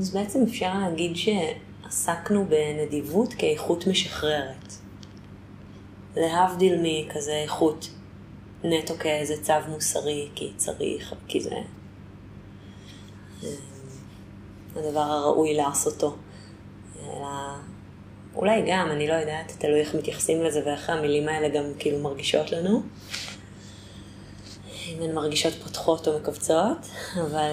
אז 0.00 0.10
בעצם 0.10 0.42
אפשר 0.42 0.74
להגיד 0.78 1.12
שעסקנו 1.16 2.46
בנדיבות 2.48 3.34
כאיכות 3.34 3.86
משחררת. 3.86 4.74
להבדיל 6.16 6.74
מכזה 6.82 7.32
איכות 7.32 7.90
נטו 8.64 8.94
כאיזה 8.98 9.42
צו 9.42 9.52
מוסרי, 9.68 10.28
כי 10.34 10.52
צריך, 10.56 11.14
כי 11.28 11.40
זה 11.40 11.54
אה, 13.44 13.48
הדבר 14.76 15.00
הראוי 15.00 15.54
לעשותו. 15.54 16.16
אלא 17.04 17.28
אולי 18.34 18.62
גם, 18.68 18.90
אני 18.90 19.08
לא 19.08 19.14
יודעת, 19.14 19.52
תלוי 19.58 19.80
איך 19.80 19.94
מתייחסים 19.94 20.42
לזה 20.42 20.62
ואיך 20.66 20.90
המילים 20.90 21.28
האלה 21.28 21.48
גם 21.48 21.64
כאילו 21.78 21.98
מרגישות 21.98 22.52
לנו. 22.52 22.82
הן 24.98 25.14
מרגישות 25.14 25.54
פותחות 25.54 26.08
או 26.08 26.18
מכווצות, 26.18 26.78
אבל, 27.14 27.50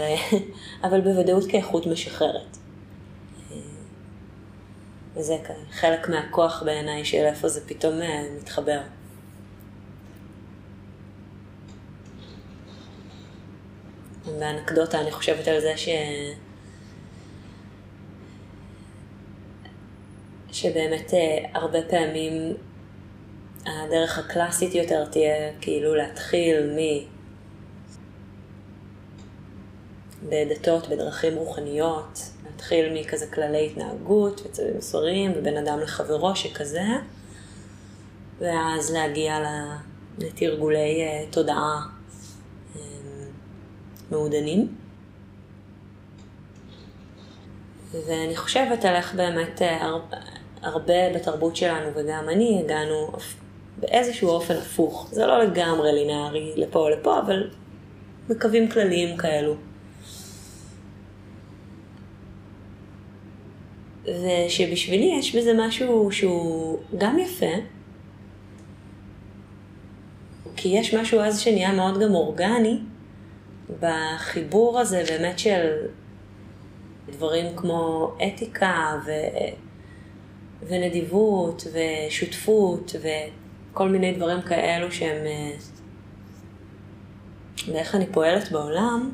אבל 0.83 1.01
בוודאות 1.01 1.43
כאיכות 1.49 1.85
משחררת. 1.85 2.57
וזה 5.15 5.37
חלק 5.71 6.09
מהכוח 6.09 6.63
בעיניי 6.63 7.05
של 7.05 7.17
איפה 7.17 7.49
זה 7.49 7.67
פתאום 7.67 8.01
אה, 8.01 8.23
מתחבר. 8.37 8.79
באנקדוטה 14.39 15.01
אני 15.01 15.11
חושבת 15.11 15.47
על 15.47 15.59
זה 15.59 15.77
ש... 15.77 15.89
שבאמת 20.51 21.13
אה, 21.13 21.49
הרבה 21.53 21.79
פעמים 21.89 22.53
הדרך 23.65 24.19
הקלאסית 24.19 24.75
יותר 24.75 25.05
תהיה 25.05 25.53
כאילו 25.61 25.95
להתחיל 25.95 26.75
מ... 26.75 26.77
בדתות, 30.23 30.89
בדרכים 30.89 31.35
רוחניות, 31.35 32.19
להתחיל 32.45 32.93
מכזה 32.93 33.27
כללי 33.27 33.65
התנהגות 33.65 34.41
וצווים 34.45 34.77
מסוריים 34.77 35.33
ובין 35.35 35.57
אדם 35.57 35.79
לחברו 35.79 36.35
שכזה, 36.35 36.85
ואז 38.39 38.91
להגיע 38.91 39.39
לתרגולי 40.17 41.01
אה, 41.01 41.25
תודעה 41.31 41.79
אה, 42.75 42.81
מעודנים. 44.11 44.75
ואני 48.07 48.35
חושבת 48.35 48.85
על 48.85 48.95
איך 48.95 49.15
באמת 49.15 49.61
הרבה 50.61 51.13
בתרבות 51.15 51.55
שלנו, 51.55 51.89
וגם 51.95 52.29
אני, 52.29 52.61
הגענו 52.63 53.11
באיזשהו 53.77 54.29
אופן 54.29 54.55
הפוך. 54.55 55.07
זה 55.11 55.25
לא 55.25 55.43
לגמרי 55.43 55.91
לינארי 55.91 56.53
לפה 56.55 56.79
או 56.79 56.89
לפה, 56.89 57.19
אבל 57.19 57.49
בקווים 58.27 58.71
כלליים 58.71 59.17
כאלו. 59.17 59.55
ושבשבילי 64.07 65.15
יש 65.19 65.35
בזה 65.35 65.51
משהו 65.57 66.11
שהוא 66.11 66.79
גם 66.97 67.19
יפה, 67.19 67.55
כי 70.55 70.69
יש 70.69 70.93
משהו 70.93 71.19
אז 71.19 71.39
שנהיה 71.39 71.71
מאוד 71.71 71.99
גם 71.99 72.15
אורגני, 72.15 72.79
בחיבור 73.79 74.79
הזה 74.79 75.03
באמת 75.09 75.39
של 75.39 75.67
דברים 77.09 77.55
כמו 77.55 78.11
אתיקה 78.27 78.99
ו... 79.05 79.11
ונדיבות 80.67 81.67
ושותפות 81.73 82.95
וכל 83.01 83.89
מיני 83.89 84.13
דברים 84.13 84.41
כאלו 84.41 84.91
שהם... 84.91 85.25
אה, 85.25 85.51
ואיך 87.73 87.95
אני 87.95 88.05
פועלת 88.05 88.51
בעולם, 88.51 89.11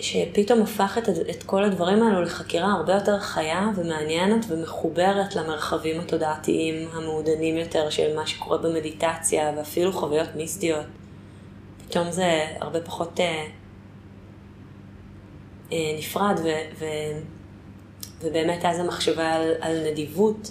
שפתאום 0.00 0.62
הפך 0.62 0.98
את, 0.98 1.08
את 1.30 1.42
כל 1.42 1.64
הדברים 1.64 2.02
האלו 2.02 2.22
לחקירה 2.22 2.72
הרבה 2.72 2.94
יותר 2.94 3.20
חיה 3.20 3.70
ומעניינת 3.76 4.44
ומחוברת 4.48 5.36
למרחבים 5.36 6.00
התודעתיים 6.00 6.88
המעודנים 6.92 7.56
יותר 7.56 7.90
של 7.90 8.16
מה 8.16 8.26
שקורה 8.26 8.58
במדיטציה 8.58 9.52
ואפילו 9.56 9.92
חוויות 9.92 10.28
מיסטיות. 10.36 10.86
פתאום 11.88 12.10
זה 12.10 12.44
הרבה 12.60 12.80
פחות 12.80 13.20
אה, 13.20 13.46
אה, 15.72 15.94
נפרד 15.98 16.40
ו, 16.44 16.48
ו, 16.78 16.84
ובאמת 18.22 18.64
אז 18.64 18.78
המחשבה 18.78 19.32
על, 19.32 19.52
על 19.60 19.90
נדיבות 19.90 20.50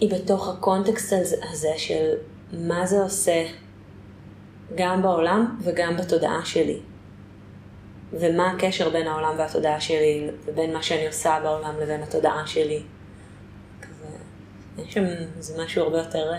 היא 0.00 0.10
בתוך 0.10 0.48
הקונטקסט 0.48 1.12
הזה 1.52 1.72
של 1.76 2.12
מה 2.52 2.86
זה 2.86 3.02
עושה 3.02 3.46
גם 4.74 5.02
בעולם 5.02 5.58
וגם 5.62 5.96
בתודעה 5.96 6.40
שלי. 6.44 6.80
ומה 8.12 8.50
הקשר 8.50 8.90
בין 8.90 9.06
העולם 9.06 9.34
והתודעה 9.38 9.80
שלי, 9.80 10.30
ובין 10.44 10.72
מה 10.72 10.82
שאני 10.82 11.06
עושה 11.06 11.40
בעולם 11.42 11.80
לבין 11.80 12.02
התודעה 12.02 12.46
שלי. 12.46 12.82
כזה, 13.82 14.06
יש 14.78 14.94
שם 14.94 15.04
איזה 15.36 15.64
משהו 15.64 15.82
הרבה 15.82 15.98
יותר 15.98 16.32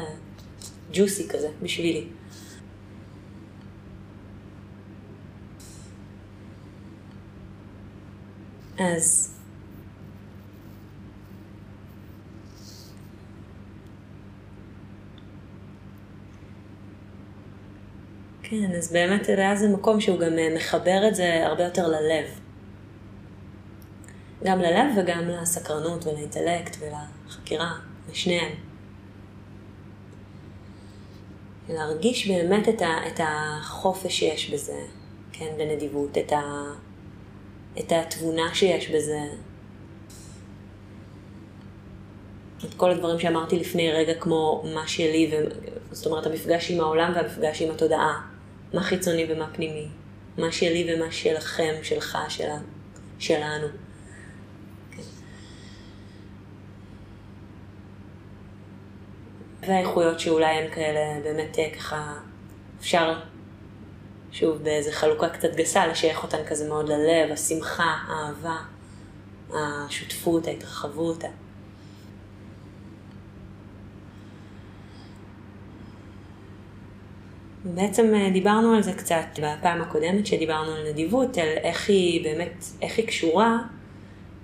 ג'וסי 0.91 1.29
כזה, 1.29 1.47
בשבילי. 1.61 2.07
אז 8.79 9.35
כן, 18.51 18.75
אז 18.78 18.91
באמת 18.91 19.28
היה 19.28 19.56
זה 19.56 19.67
מקום 19.67 20.01
שהוא 20.01 20.19
גם 20.19 20.39
אה, 20.39 20.56
מחבר 20.56 21.07
את 21.07 21.16
זה 21.16 21.45
הרבה 21.45 21.63
יותר 21.63 21.88
ללב. 21.88 22.25
גם 24.44 24.59
ללב 24.59 24.85
וגם 24.97 25.28
לסקרנות 25.28 26.07
ולאינטלקט 26.07 26.78
ולחקירה, 26.79 27.73
לשניהם. 28.11 28.51
להרגיש 31.69 32.28
באמת 32.28 32.69
את, 32.69 32.81
ה, 32.81 33.07
את 33.07 33.19
החופש 33.23 34.19
שיש 34.19 34.50
בזה, 34.50 34.79
כן, 35.34 35.53
בנדיבות, 35.57 36.17
את, 36.17 36.31
ה, 36.31 36.41
את 37.79 37.91
התבונה 37.91 38.56
שיש 38.56 38.90
בזה. 38.90 39.19
את 42.66 42.73
כל 42.78 42.91
הדברים 42.91 43.19
שאמרתי 43.19 43.59
לפני 43.59 43.91
רגע, 43.91 44.13
כמו 44.13 44.63
מה 44.73 44.88
שלי, 44.88 45.31
ו... 45.31 45.47
זאת 45.91 46.06
אומרת, 46.06 46.25
המפגש 46.25 46.72
עם 46.72 46.79
העולם 46.79 47.11
והמפגש 47.16 47.61
עם 47.61 47.72
התודעה. 47.72 48.30
מה 48.73 48.83
חיצוני 48.83 49.25
ומה 49.29 49.49
פנימי, 49.53 49.87
מה 50.37 50.51
שלי 50.51 50.93
ומה 50.95 51.11
שלכם, 51.11 51.73
שלך, 51.83 52.17
שלנו. 52.29 52.65
שלנו. 53.19 53.67
כן. 54.91 55.01
והאיכויות 59.61 60.19
שאולי 60.19 60.45
הן 60.55 60.71
כאלה 60.71 61.19
באמת 61.23 61.59
אה, 61.59 61.69
ככה, 61.75 62.13
אפשר, 62.79 63.19
שוב, 64.31 64.63
באיזה 64.63 64.91
חלוקה 64.91 65.29
קצת 65.29 65.55
גסה, 65.55 65.87
לשייך 65.87 66.23
אותן 66.23 66.45
כזה 66.47 66.69
מאוד 66.69 66.89
ללב, 66.89 67.31
השמחה, 67.31 67.97
האהבה, 68.07 68.57
השותפות, 69.53 70.47
ההתרחבות. 70.47 71.23
בעצם 77.73 78.15
אה, 78.15 78.29
דיברנו 78.29 78.73
על 78.73 78.83
זה 78.83 78.93
קצת 78.93 79.25
בפעם 79.41 79.81
הקודמת 79.81 80.25
שדיברנו 80.25 80.71
על 80.71 80.89
נדיבות, 80.89 81.37
על 81.37 81.47
איך 81.47 81.89
היא 81.89 82.23
באמת, 82.23 82.65
איך 82.81 82.97
היא 82.97 83.07
קשורה 83.07 83.57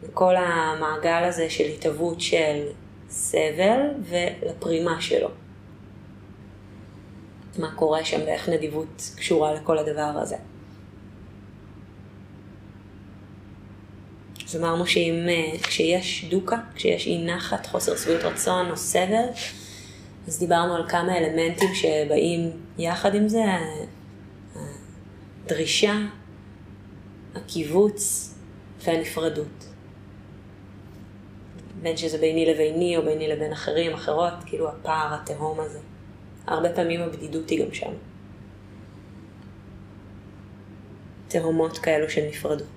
לכל 0.03 0.35
המעגל 0.35 1.23
הזה 1.23 1.49
של 1.49 1.63
התהוות 1.63 2.21
של 2.21 2.63
סבל 3.09 3.79
ולפרימה 4.01 5.01
שלו. 5.01 5.29
מה 7.59 7.71
קורה 7.75 8.05
שם 8.05 8.19
ואיך 8.25 8.49
נדיבות 8.49 9.11
קשורה 9.17 9.53
לכל 9.53 9.77
הדבר 9.77 10.01
הזה. 10.01 10.35
אז 14.46 14.55
אמרנו 14.55 14.87
שאם, 14.87 15.25
אה, 15.29 15.59
כשיש 15.63 16.25
דוקה, 16.25 16.57
כשיש 16.75 17.07
אי 17.07 17.25
נחת, 17.25 17.66
חוסר 17.66 17.96
שביעות 17.96 18.23
רצון 18.23 18.72
או 18.72 18.78
סבל, 18.78 19.25
אז 20.28 20.40
דיברנו 20.40 20.76
על 20.76 20.90
כמה 20.90 21.18
אלמנטים 21.18 21.76
שבאים 21.76 22.52
יחד 22.78 23.16
עם 23.16 23.29
זה, 23.29 23.44
הדרישה, 25.46 25.94
הקיבוץ 27.35 28.34
והנפרדות. 28.84 29.68
בין 31.82 31.97
שזה 31.97 32.18
ביני 32.18 32.46
לביני 32.46 32.97
או 32.97 33.02
ביני 33.02 33.28
לבין 33.28 33.52
אחרים, 33.52 33.94
אחרות, 33.94 34.34
כאילו 34.46 34.70
הפער 34.70 35.14
התהום 35.14 35.59
הזה. 35.59 35.79
הרבה 36.47 36.74
פעמים 36.74 37.02
הבדידות 37.02 37.50
היא 37.50 37.66
גם 37.66 37.74
שם. 37.74 37.91
תהומות 41.28 41.78
כאלו 41.78 42.09
של 42.09 42.22
נפרדות. 42.29 42.68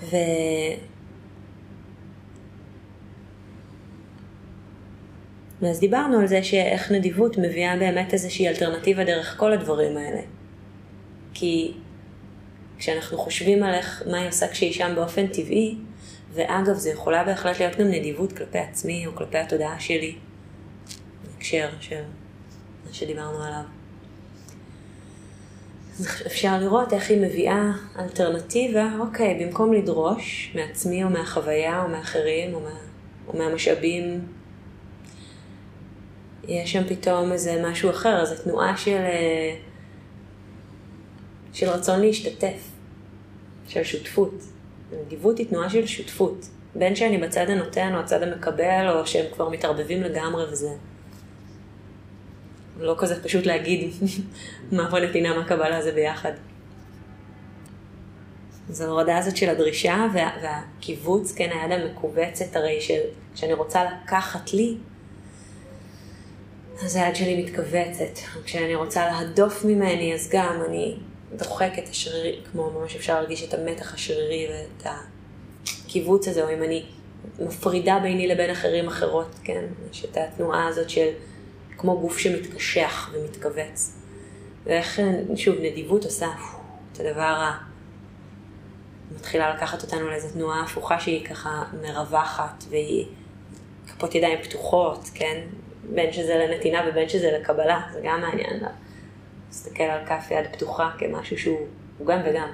ו... 0.00 0.16
ואז 5.62 5.80
דיברנו 5.80 6.20
על 6.20 6.26
זה 6.26 6.42
שאיך 6.42 6.92
נדיבות 6.92 7.38
מביאה 7.38 7.76
באמת 7.76 8.12
איזושהי 8.12 8.48
אלטרנטיבה 8.48 9.04
דרך 9.04 9.34
כל 9.38 9.52
הדברים 9.52 9.96
האלה. 9.96 10.20
כי 11.34 11.72
כשאנחנו 12.78 13.18
חושבים 13.18 13.62
על 13.62 13.74
איך, 13.74 14.02
מה 14.10 14.18
היא 14.18 14.28
עושה 14.28 14.48
כשהיא 14.48 14.72
שם 14.72 14.92
באופן 14.94 15.26
טבעי, 15.26 15.76
ואגב, 16.34 16.74
זה 16.74 16.90
יכולה 16.90 17.24
בהחלט 17.24 17.60
להיות 17.60 17.76
גם 17.76 17.86
נדיבות 17.86 18.32
כלפי 18.32 18.58
עצמי 18.58 19.06
או 19.06 19.14
כלפי 19.14 19.38
התודעה 19.38 19.80
שלי, 19.80 20.14
בהקשר 21.24 21.68
של 21.80 22.02
מה 22.86 22.92
שדיברנו 22.92 23.42
עליו. 23.44 23.62
אפשר 26.26 26.58
לראות 26.60 26.92
איך 26.92 27.10
היא 27.10 27.20
מביאה 27.20 27.70
אלטרנטיבה, 27.98 28.88
אוקיי, 28.98 29.44
במקום 29.44 29.72
לדרוש 29.72 30.52
מעצמי 30.54 31.04
או 31.04 31.10
מהחוויה 31.10 31.82
או 31.82 31.88
מאחרים 31.88 32.54
או, 32.54 32.60
מה, 32.60 32.74
או 33.28 33.38
מהמשאבים, 33.38 34.20
יש 36.48 36.72
שם 36.72 36.82
פתאום 36.88 37.32
איזה 37.32 37.62
משהו 37.70 37.90
אחר, 37.90 38.20
איזו 38.20 38.34
תנועה 38.44 38.76
של, 38.76 38.96
אה, 38.96 39.56
של 41.52 41.68
רצון 41.68 42.00
להשתתף, 42.00 42.70
של 43.68 43.84
שותפות. 43.84 44.34
נדיבות 45.04 45.38
היא 45.38 45.46
תנועה 45.46 45.70
של 45.70 45.86
שותפות. 45.86 46.48
בין 46.74 46.96
שאני 46.96 47.18
בצד 47.18 47.50
הנותן 47.50 47.94
או 47.94 48.00
הצד 48.00 48.22
המקבל, 48.22 48.88
או 48.88 49.06
שהם 49.06 49.26
כבר 49.34 49.48
מתערבבים 49.48 50.02
לגמרי 50.02 50.44
וזה. 50.52 50.70
לא 52.80 52.94
כזה 52.98 53.22
פשוט 53.22 53.46
להגיד 53.46 53.90
מה 54.72 54.90
פה 54.90 55.00
נתינה, 55.00 55.38
מה 55.38 55.44
קבלה 55.44 55.82
זה 55.82 55.92
ביחד. 55.92 56.32
אז 58.68 58.80
ההורדה 58.80 59.18
הזאת 59.18 59.36
של 59.36 59.48
הדרישה 59.48 60.06
וה, 60.14 60.30
והקיבוץ, 60.42 61.32
כן, 61.32 61.50
היד 61.52 61.80
המכווצת 61.80 62.56
הרי 62.56 62.80
של, 62.80 63.00
שאני 63.34 63.52
רוצה 63.52 63.84
לקחת 63.84 64.52
לי, 64.52 64.76
אז 66.84 66.96
היד 66.96 67.16
שלי 67.16 67.42
מתכווצת. 67.42 68.18
כשאני 68.44 68.74
רוצה 68.74 69.06
להדוף 69.06 69.64
ממני, 69.64 70.14
אז 70.14 70.28
גם 70.32 70.62
אני 70.68 70.96
דוחקת 71.36 71.88
השרירי, 71.88 72.40
כמו 72.52 72.70
ממש 72.70 72.96
אפשר 72.96 73.14
להרגיש 73.14 73.44
את 73.44 73.54
המתח 73.54 73.94
השרירי 73.94 74.46
ואת 74.50 74.92
הקיבוץ 75.84 76.28
הזה, 76.28 76.44
או 76.44 76.52
אם 76.52 76.62
אני 76.62 76.86
מפרידה 77.38 77.98
ביני 78.02 78.26
לבין 78.26 78.50
אחרים 78.50 78.88
אחרות, 78.88 79.34
כן, 79.44 79.64
יש 79.90 80.04
את 80.04 80.16
התנועה 80.16 80.66
הזאת 80.66 80.90
של 80.90 81.08
כמו 81.78 82.00
גוף 82.00 82.18
שמתקשח 82.18 83.10
ומתכווץ. 83.12 83.96
ואיך, 84.64 85.00
שוב, 85.36 85.56
נדיבות 85.62 86.04
עושה 86.04 86.28
את 86.92 87.00
הדבר 87.00 87.22
ה... 87.22 87.58
מתחילה 89.16 89.54
לקחת 89.54 89.82
אותנו 89.82 90.08
לאיזו 90.08 90.28
תנועה 90.32 90.62
הפוכה 90.62 91.00
שהיא 91.00 91.26
ככה 91.26 91.64
מרווחת, 91.82 92.64
והיא 92.68 93.06
כפות 93.86 94.14
ידיים 94.14 94.42
פתוחות, 94.42 95.10
כן? 95.14 95.40
בין 95.94 96.12
שזה 96.12 96.34
לנתינה 96.36 96.80
ובין 96.88 97.08
שזה 97.08 97.38
לקבלה, 97.40 97.80
זה 97.92 98.00
גם 98.04 98.20
מעניין. 98.20 98.60
להסתכל 99.48 99.82
על 99.82 100.06
כף 100.06 100.30
יד 100.30 100.46
פתוחה 100.52 100.90
כמשהו 100.98 101.38
שהוא 101.38 101.66
גם 102.06 102.20
וגם. 102.24 102.48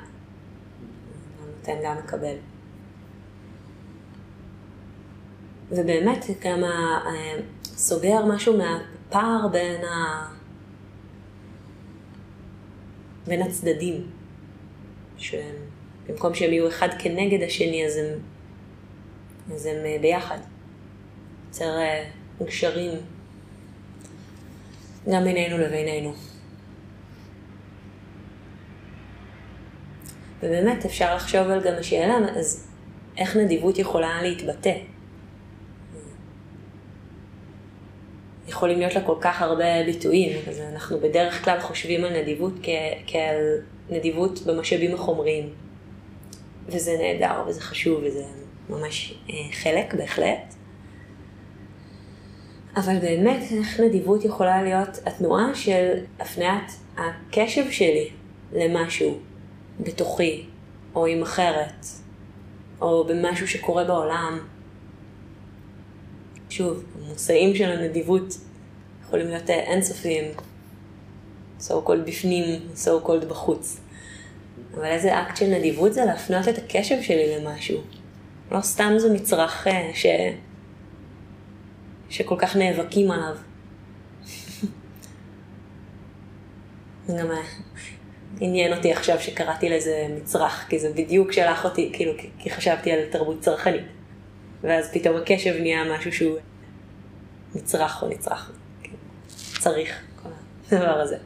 גם 1.40 1.46
נותן 1.56 1.76
גם 1.84 1.96
מקבל. 1.98 2.34
ובאמת 5.70 6.25
גם 6.42 6.62
סוגר 7.64 8.25
משהו 8.25 8.58
מהפער 8.58 9.48
בין, 9.52 9.84
ה... 9.84 10.26
בין 13.26 13.42
הצדדים, 13.42 14.06
שבמקום 15.19 16.34
שהם 16.34 16.52
יהיו 16.52 16.69
אחד 16.69 16.88
כנגד 16.98 17.42
השני, 17.42 17.87
אז 17.87 17.96
הם, 17.96 18.19
אז 19.54 19.66
הם 19.66 19.87
אה, 19.87 19.96
ביחד. 20.00 20.38
יוצר 21.48 21.78
גשרים 22.42 22.90
אה, 22.90 22.98
גם 25.10 25.24
בינינו 25.24 25.58
לבינינו. 25.58 26.12
ובאמת 30.42 30.84
אפשר 30.84 31.16
לחשוב 31.16 31.48
על 31.50 31.60
גם 31.64 31.72
השאלה, 31.78 32.14
אז 32.36 32.66
איך 33.16 33.36
נדיבות 33.36 33.78
יכולה 33.78 34.22
להתבטא? 34.22 34.72
יכולים 38.48 38.78
להיות 38.78 38.94
לה 38.94 39.00
כל 39.06 39.16
כך 39.20 39.42
הרבה 39.42 39.84
ביטויים, 39.86 40.38
אז 40.48 40.60
אנחנו 40.60 41.00
בדרך 41.00 41.44
כלל 41.44 41.60
חושבים 41.60 42.04
על 42.04 42.20
נדיבות 42.22 42.52
כ- 42.62 42.68
כעל 43.06 43.60
נדיבות 43.90 44.42
במשאבים 44.46 44.94
החומריים. 44.94 45.48
וזה 46.68 46.92
נהדר 47.00 47.42
וזה 47.48 47.60
חשוב 47.60 48.00
וזה 48.04 48.24
ממש 48.70 49.14
אה, 49.30 49.34
חלק 49.52 49.94
בהחלט. 49.94 50.54
אבל 52.76 52.99
באמת 52.99 53.43
איך 53.53 53.81
נדיבות 53.81 54.25
יכולה 54.25 54.62
להיות 54.62 54.99
התנועה 55.06 55.55
של 55.55 55.94
הפניית 56.21 56.73
הקשב 56.97 57.71
שלי 57.71 58.11
למשהו 58.53 59.19
בתוכי, 59.81 60.44
או 60.94 61.06
עם 61.06 61.23
אחרת, 61.23 61.87
או 62.81 63.05
במשהו 63.05 63.49
שקורה 63.49 63.85
בעולם. 63.85 64.38
שוב, 66.50 66.85
המושאים 66.94 67.55
של 67.55 67.71
הנדיבות 67.71 68.38
יכולים 69.06 69.26
להיות 69.29 69.50
אה, 69.50 69.55
אינסופיים, 69.55 70.25
so 71.61 71.73
called 71.87 72.06
בפנים, 72.06 72.44
so 72.76 73.06
called 73.06 73.25
בחוץ. 73.29 73.81
אבל 74.75 74.85
איזה 74.85 75.21
אקט 75.23 75.37
של 75.37 75.47
נדיבות 75.47 75.94
זה 75.94 76.05
להפנות 76.05 76.49
את 76.49 76.59
הקשב 76.59 77.03
שלי 77.03 77.38
למשהו. 77.38 77.81
לא 78.53 78.61
סתם 78.61 78.93
זה 78.99 79.12
מצרך 79.12 79.67
אה, 79.67 79.91
ש... 79.94 80.06
שכל 82.14 82.37
כך 82.38 82.56
נאבקים 82.56 83.11
עליו. 83.11 83.37
גם 87.19 87.31
אה, 87.31 87.43
עניין 88.40 88.76
אותי 88.76 88.93
עכשיו 88.93 89.20
שקראתי 89.20 89.69
לזה 89.69 90.06
מצרך, 90.16 90.66
כי 90.69 90.78
זה 90.78 90.93
בדיוק 90.93 91.32
שלח 91.32 91.64
אותי, 91.64 91.90
כאילו, 91.93 92.12
כי 92.38 92.50
חשבתי 92.50 92.93
על 92.93 92.99
תרבות 93.11 93.40
צרכנית. 93.40 93.84
ואז 94.62 94.90
פתאום 94.93 95.16
הקשב 95.16 95.55
נהיה 95.61 95.96
משהו 95.99 96.12
שהוא 96.12 96.38
מצרך 97.55 98.02
או 98.02 98.08
נצרך. 98.08 98.52
צריך, 99.58 100.00
כל 100.22 100.28
הדבר 100.70 101.00
הזה. 101.00 101.16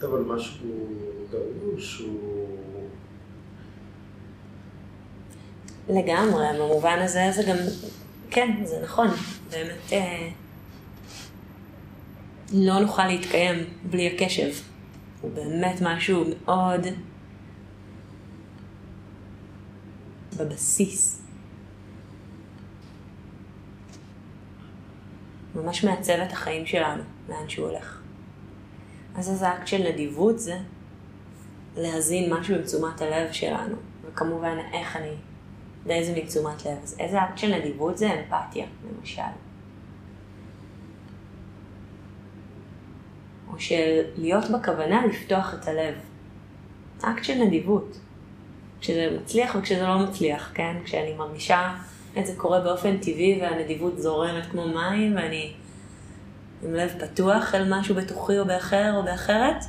אבל 0.00 0.20
משהו 0.20 0.66
דרוש 1.30 1.98
הוא... 1.98 2.67
לגמרי, 5.88 6.46
במובן 6.58 6.98
הזה 7.02 7.30
זה 7.32 7.42
גם, 7.42 7.56
כן, 8.30 8.64
זה 8.64 8.80
נכון, 8.84 9.08
באמת 9.50 9.92
אה, 9.92 10.28
לא 12.52 12.80
נוכל 12.80 13.06
להתקיים 13.06 13.64
בלי 13.90 14.14
הקשב. 14.14 14.50
הוא 15.20 15.30
באמת 15.34 15.78
משהו 15.80 16.24
מאוד 16.44 16.86
בבסיס. 20.36 21.22
ממש 25.54 25.84
מעצב 25.84 26.12
את 26.12 26.32
החיים 26.32 26.66
שלנו, 26.66 27.02
לאן 27.28 27.48
שהוא 27.48 27.68
הולך. 27.68 28.00
אז 29.16 29.30
איזה 29.30 29.54
אקט 29.54 29.66
של 29.66 29.88
נדיבות 29.92 30.38
זה 30.38 30.58
להזין 31.76 32.32
משהו 32.32 32.54
עם 32.54 32.62
תשומת 32.62 33.02
הלב 33.02 33.32
שלנו, 33.32 33.76
וכמובן 34.04 34.56
איך 34.72 34.96
אני, 34.96 35.14
באיזה 35.88 36.12
מין 36.12 36.26
תשומת 36.26 36.66
לב. 36.66 36.78
אז 36.82 36.96
איזה 36.98 37.24
אקט 37.24 37.38
של 37.38 37.54
נדיבות 37.54 37.98
זה 37.98 38.10
אמפתיה, 38.12 38.66
למשל. 38.90 39.22
או 43.52 43.60
של 43.60 44.00
להיות 44.16 44.44
בכוונה 44.50 45.06
לפתוח 45.06 45.54
את 45.54 45.68
הלב. 45.68 45.94
אקט 47.02 47.24
של 47.24 47.34
נדיבות. 47.34 47.98
כשזה 48.80 49.18
מצליח 49.22 49.54
וכשזה 49.58 49.82
לא 49.82 49.98
מצליח, 49.98 50.50
כן? 50.54 50.76
כשאני 50.84 51.14
מרגישה 51.14 51.74
את 52.18 52.26
זה 52.26 52.32
קורה 52.36 52.60
באופן 52.60 52.96
טבעי 52.96 53.38
והנדיבות 53.42 53.98
זורמת 53.98 54.46
כמו 54.50 54.68
מים 54.68 55.16
ואני 55.16 55.52
עם 56.62 56.74
לב 56.74 56.94
פתוח 56.98 57.54
אל 57.54 57.74
משהו 57.74 57.94
בתוכי 57.94 58.38
או 58.38 58.44
באחר 58.44 58.92
או 58.96 59.02
באחרת. 59.02 59.64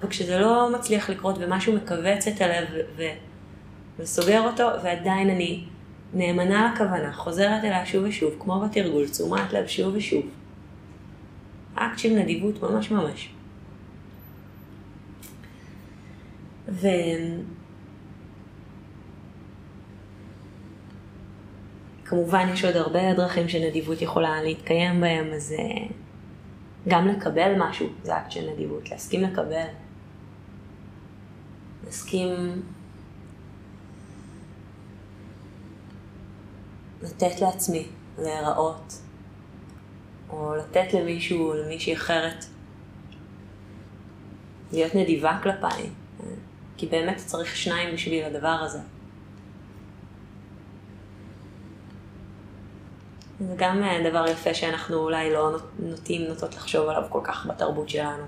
וכשזה 0.00 0.38
לא 0.38 0.70
מצליח 0.74 1.10
לקרות 1.10 1.36
ומשהו 1.38 1.72
מכווץ 1.76 2.28
את 2.28 2.40
הלב 2.40 2.68
ו- 2.96 3.29
וסוגר 4.00 4.40
אותו 4.40 4.68
ועדיין 4.82 5.30
אני 5.30 5.64
נאמנה 6.14 6.72
לכוונה, 6.74 7.12
חוזרת 7.12 7.64
אליה 7.64 7.86
שוב 7.86 8.04
ושוב, 8.04 8.34
כמו 8.40 8.60
בתרגול, 8.60 9.08
תשומת 9.08 9.52
לב 9.52 9.66
שוב 9.66 9.94
ושוב. 9.96 10.26
אקט 11.74 11.98
של 11.98 12.10
נדיבות 12.10 12.62
ממש 12.62 12.90
ממש. 12.90 13.28
ו... 16.68 16.88
כמובן 22.04 22.48
יש 22.52 22.64
עוד 22.64 22.76
הרבה 22.76 23.14
דרכים 23.14 23.48
שנדיבות 23.48 24.02
יכולה 24.02 24.42
להתקיים 24.42 25.00
בהם, 25.00 25.32
אז 25.34 25.54
אה, 25.58 25.86
גם 26.88 27.08
לקבל 27.08 27.52
משהו 27.58 27.86
זה 28.02 28.16
אקט 28.16 28.30
של 28.30 28.50
נדיבות, 28.52 28.90
להסכים 28.90 29.22
לקבל. 29.22 29.66
להסכים 31.84 32.62
לתת 37.02 37.40
לעצמי 37.40 37.86
להיראות, 38.18 38.92
או 40.30 40.54
לתת 40.54 40.94
למישהו 40.94 41.54
למישהי 41.54 41.94
אחרת. 41.94 42.44
להיות 44.72 44.94
נדיבה 44.94 45.38
כלפיי, 45.42 45.90
כי 46.76 46.86
באמת 46.86 47.16
צריך 47.16 47.56
שניים 47.56 47.94
בשביל 47.94 48.24
הדבר 48.24 48.48
הזה. 48.48 48.78
זה 53.40 53.54
גם 53.56 53.82
דבר 54.04 54.24
יפה 54.28 54.54
שאנחנו 54.54 54.96
אולי 54.96 55.32
לא 55.32 55.56
נוטים, 55.78 56.22
נוטות 56.22 56.54
לחשוב 56.54 56.88
עליו 56.88 57.02
כל 57.10 57.20
כך 57.24 57.46
בתרבות 57.46 57.88
שלנו. 57.88 58.24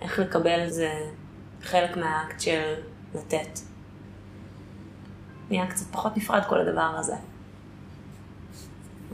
איך 0.00 0.18
לקבל 0.18 0.70
זה 0.70 1.10
חלק 1.62 1.96
מהאקט 1.96 2.40
של 2.40 2.74
לתת. 3.14 3.69
נהיה 5.50 5.66
קצת 5.66 5.86
פחות 5.92 6.16
נפרד 6.16 6.42
כל 6.48 6.60
הדבר 6.60 6.94
הזה. 6.98 7.14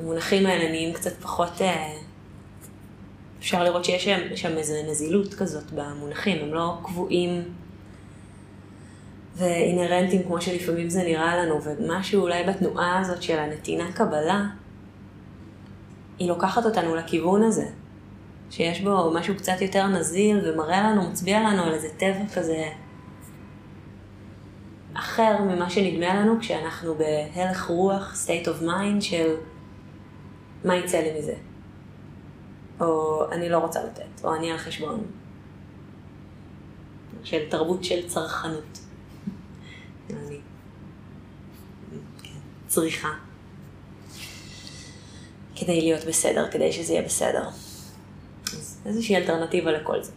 המונחים 0.00 0.46
האלה 0.46 0.68
נהיים 0.68 0.92
קצת 0.92 1.12
פחות... 1.12 1.62
אה, 1.62 1.92
אפשר 3.38 3.64
לראות 3.64 3.84
שיש 3.84 4.04
שם, 4.04 4.36
שם 4.36 4.58
איזו 4.58 4.74
נזילות 4.90 5.34
כזאת 5.34 5.72
במונחים, 5.72 6.44
הם 6.44 6.54
לא 6.54 6.78
קבועים 6.84 7.42
ואינהרנטיים 9.36 10.22
כמו 10.22 10.40
שלפעמים 10.40 10.90
זה 10.90 11.02
נראה 11.02 11.36
לנו, 11.36 11.60
ומשהו 11.62 12.22
אולי 12.22 12.44
בתנועה 12.44 13.00
הזאת 13.00 13.22
של 13.22 13.38
הנתינה 13.38 13.92
קבלה, 13.92 14.46
היא 16.18 16.28
לוקחת 16.28 16.64
אותנו 16.64 16.94
לכיוון 16.94 17.42
הזה, 17.42 17.66
שיש 18.50 18.80
בו 18.80 19.12
משהו 19.14 19.36
קצת 19.36 19.60
יותר 19.60 19.86
נזיל 19.86 20.40
ומראה 20.44 20.90
לנו, 20.90 21.10
מצביע 21.10 21.40
לנו 21.40 21.62
על 21.62 21.74
איזה 21.74 21.88
טבע 21.96 22.24
כזה 22.34 22.68
אחר 24.98 25.42
ממה 25.42 25.70
שנדמה 25.70 26.14
לנו 26.14 26.40
כשאנחנו 26.40 26.94
בהלך 26.94 27.66
רוח, 27.66 28.14
state 28.26 28.46
of 28.46 28.62
mind 28.62 29.00
של 29.00 29.34
מה 30.64 30.76
יצא 30.76 30.98
לי 30.98 31.18
מזה, 31.18 31.34
או 32.80 33.24
אני 33.32 33.48
לא 33.48 33.58
רוצה 33.58 33.84
לתת, 33.84 34.24
או 34.24 34.34
אני 34.34 34.52
על 34.52 34.58
חשבון, 34.58 35.04
של 37.24 37.50
תרבות 37.50 37.84
של 37.84 38.08
צרכנות. 38.08 38.78
אני 40.10 40.40
צריכה. 42.66 43.08
כדי 45.56 45.80
להיות 45.80 46.04
בסדר, 46.04 46.50
כדי 46.50 46.72
שזה 46.72 46.92
יהיה 46.92 47.02
בסדר. 47.02 47.48
אז 48.52 48.80
איזושהי 48.86 49.16
אלטרנטיבה 49.16 49.72
לכל 49.72 50.02
זה. 50.02 50.12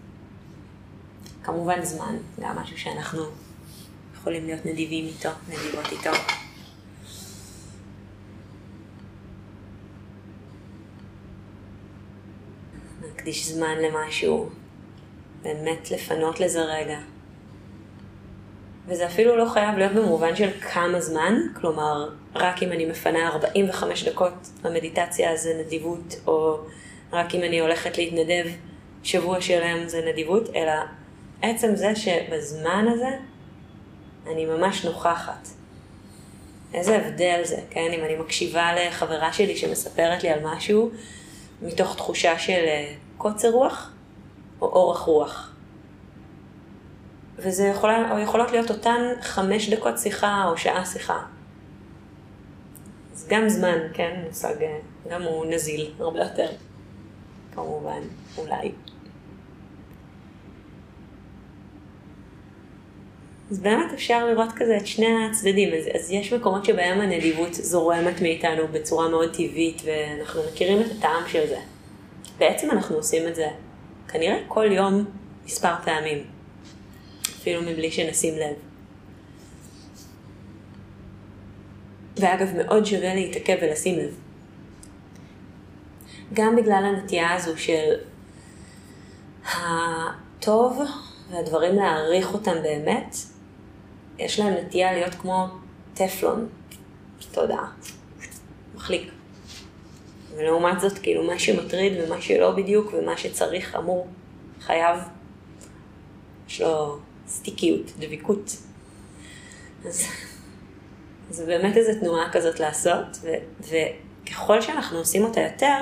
כמובן 1.43 1.85
זמן, 1.85 2.17
גם 2.39 2.55
משהו 2.55 2.77
שאנחנו 2.77 3.23
יכולים 4.29 4.47
להיות 4.47 4.65
נדיבים 4.65 5.05
איתו, 5.05 5.29
נדיבות 5.47 5.91
איתו. 5.91 6.09
נקדיש 13.01 13.47
זמן 13.47 13.77
למשהו, 13.77 14.49
באמת 15.41 15.91
לפנות 15.91 16.39
לזה 16.39 16.61
רגע. 16.61 16.99
וזה 18.87 19.05
אפילו 19.05 19.35
לא 19.37 19.45
חייב 19.45 19.77
להיות 19.77 19.91
במובן 19.93 20.35
של 20.35 20.51
כמה 20.51 21.01
זמן, 21.01 21.35
כלומר, 21.53 22.09
רק 22.35 22.63
אם 22.63 22.71
אני 22.71 22.85
מפנה 22.85 23.27
45 23.29 24.07
דקות 24.07 24.33
למדיטציה 24.65 25.35
זה 25.35 25.61
נדיבות, 25.65 26.15
או 26.27 26.57
רק 27.13 27.35
אם 27.35 27.43
אני 27.43 27.59
הולכת 27.59 27.97
להתנדב 27.97 28.45
שבוע 29.03 29.41
שלם 29.41 29.87
זה 29.87 30.05
נדיבות, 30.11 30.55
אלא 30.55 30.73
עצם 31.41 31.75
זה 31.75 31.95
שבזמן 31.95 32.87
הזה 32.87 33.28
אני 34.29 34.45
ממש 34.45 34.85
נוכחת. 34.85 35.47
איזה 36.73 36.97
הבדל 36.97 37.41
זה, 37.43 37.61
כן? 37.69 37.91
אם 37.93 38.03
אני 38.03 38.15
מקשיבה 38.15 38.71
לחברה 38.75 39.33
שלי 39.33 39.57
שמספרת 39.57 40.23
לי 40.23 40.29
על 40.29 40.39
משהו 40.43 40.91
מתוך 41.61 41.95
תחושה 41.95 42.39
של 42.39 42.63
אה, 42.67 42.93
קוצר 43.17 43.49
רוח 43.49 43.91
או 44.61 44.67
אורך 44.67 44.99
רוח. 44.99 45.51
וזה 47.37 47.65
יכול, 47.65 47.89
או 48.11 48.19
יכולות 48.19 48.51
להיות 48.51 48.69
אותן 48.69 49.01
חמש 49.21 49.69
דקות 49.69 49.97
שיחה 49.97 50.45
או 50.47 50.57
שעה 50.57 50.85
שיחה. 50.85 51.19
אז 53.13 53.27
גם 53.29 53.49
זמן, 53.49 53.77
כן, 53.93 54.21
מושג, 54.27 54.63
אה, 54.63 54.79
גם 55.09 55.21
הוא 55.21 55.45
נזיל 55.45 55.91
הרבה 55.99 56.19
יותר, 56.19 56.49
כמובן, 57.55 58.01
אולי. 58.37 58.71
אז 63.51 63.59
באמת 63.59 63.93
אפשר 63.93 64.25
לראות 64.25 64.49
כזה 64.55 64.77
את 64.77 64.87
שני 64.87 65.25
הצדדים. 65.29 65.73
אז, 65.73 65.85
אז 65.95 66.11
יש 66.11 66.33
מקומות 66.33 66.65
שבהם 66.65 67.01
הנדיבות 67.01 67.53
זורמת 67.53 68.21
מאיתנו 68.21 68.67
בצורה 68.71 69.09
מאוד 69.09 69.33
טבעית, 69.33 69.81
ואנחנו 69.85 70.41
מכירים 70.51 70.81
את 70.81 70.85
הטעם 70.97 71.23
של 71.27 71.47
זה. 71.47 71.59
בעצם 72.37 72.71
אנחנו 72.71 72.95
עושים 72.95 73.27
את 73.27 73.35
זה 73.35 73.47
כנראה 74.07 74.37
כל 74.47 74.71
יום 74.71 75.05
מספר 75.45 75.73
פעמים, 75.85 76.23
אפילו 77.21 77.61
מבלי 77.61 77.91
שנשים 77.91 78.33
לב. 78.37 78.55
ואגב, 82.17 82.47
מאוד 82.57 82.85
שווה 82.85 83.15
להתעכב 83.15 83.55
ולשים 83.61 83.99
לב. 83.99 84.15
גם 86.33 86.55
בגלל 86.55 86.83
הנטייה 86.85 87.33
הזו 87.35 87.57
של 87.57 87.95
הטוב 89.45 90.81
והדברים 91.31 91.75
להעריך 91.75 92.33
אותם 92.33 92.55
באמת, 92.63 93.15
יש 94.19 94.39
להם 94.39 94.53
נטייה 94.53 94.93
להיות 94.93 95.15
כמו 95.15 95.47
טפלון, 95.93 96.47
תודעה, 97.31 97.71
מחליק. 98.75 99.11
ולעומת 100.35 100.79
זאת, 100.79 100.99
כאילו, 100.99 101.23
מה 101.23 101.39
שמטריד 101.39 101.93
ומה 102.03 102.21
שלא 102.21 102.51
בדיוק 102.51 102.93
ומה 102.93 103.17
שצריך, 103.17 103.75
אמור, 103.75 104.07
חייב, 104.61 104.99
יש 106.47 106.61
לו 106.61 106.97
סטיקיות, 107.27 107.91
דביקות. 107.99 108.55
אז 109.85 110.05
זה 111.29 111.45
באמת 111.45 111.77
איזו 111.77 111.99
תנועה 111.99 112.31
כזאת 112.31 112.59
לעשות, 112.59 113.19
ו, 113.21 113.27
וככל 113.61 114.61
שאנחנו 114.61 114.97
עושים 114.97 115.23
אותה 115.23 115.41
יותר, 115.41 115.77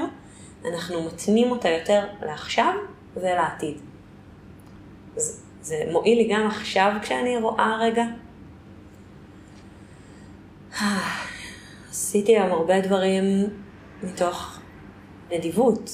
אנחנו 0.65 1.03
מתנים 1.03 1.51
אותה 1.51 1.69
יותר 1.69 2.03
לעכשיו 2.21 2.73
ולעתיד. 3.15 3.77
אז 5.15 5.43
זה 5.61 5.83
מועיל 5.91 6.17
לי 6.17 6.27
גם 6.33 6.47
עכשיו 6.47 6.93
כשאני 7.01 7.37
רואה 7.37 7.77
רגע 7.81 8.03
עשיתי 11.89 12.37
היום 12.37 12.51
הרבה 12.51 12.81
דברים 12.81 13.23
מתוך 14.03 14.59
נדיבות. 15.31 15.89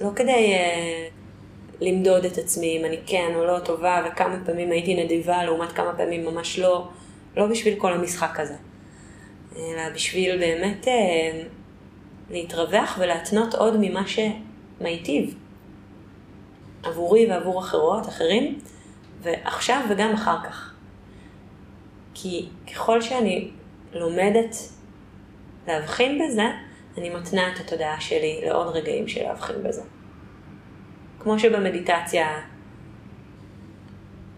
לא 0.00 0.10
כדי 0.16 0.54
uh, 0.54 1.12
למדוד 1.80 2.24
את 2.24 2.38
עצמי 2.38 2.78
אם 2.78 2.84
אני 2.84 2.96
כן 3.06 3.32
או 3.34 3.44
לא 3.44 3.58
טובה 3.58 4.02
וכמה 4.06 4.36
פעמים 4.46 4.70
הייתי 4.70 5.04
נדיבה 5.04 5.44
לעומת 5.44 5.72
כמה 5.72 5.96
פעמים 5.96 6.24
ממש 6.24 6.58
לא, 6.58 6.88
לא 7.36 7.46
בשביל 7.46 7.74
כל 7.78 7.92
המשחק 7.92 8.40
הזה. 8.40 8.54
אלא 9.56 9.88
בשביל 9.94 10.38
באמת 10.38 10.84
uh, 10.84 10.90
להתרווח 12.30 12.98
ולהתנות 13.00 13.54
עוד 13.54 13.76
ממה 13.80 14.02
שמיטיב 14.06 15.34
עבורי 16.82 17.30
ועבור 17.30 17.60
אחרות, 17.60 18.08
אחרים, 18.08 18.58
ועכשיו 19.22 19.84
וגם 19.90 20.12
אחר 20.12 20.36
כך. 20.44 20.74
כי 22.14 22.48
ככל 22.72 23.00
שאני 23.00 23.50
לומדת 23.92 24.56
להבחין 25.66 26.22
בזה, 26.24 26.46
אני 26.98 27.10
מתנה 27.10 27.52
את 27.52 27.60
התודעה 27.60 28.00
שלי 28.00 28.40
לעוד 28.46 28.76
רגעים 28.76 29.08
של 29.08 29.22
להבחין 29.22 29.62
בזה. 29.62 29.82
כמו 31.20 31.38
שבמדיטציה 31.38 32.40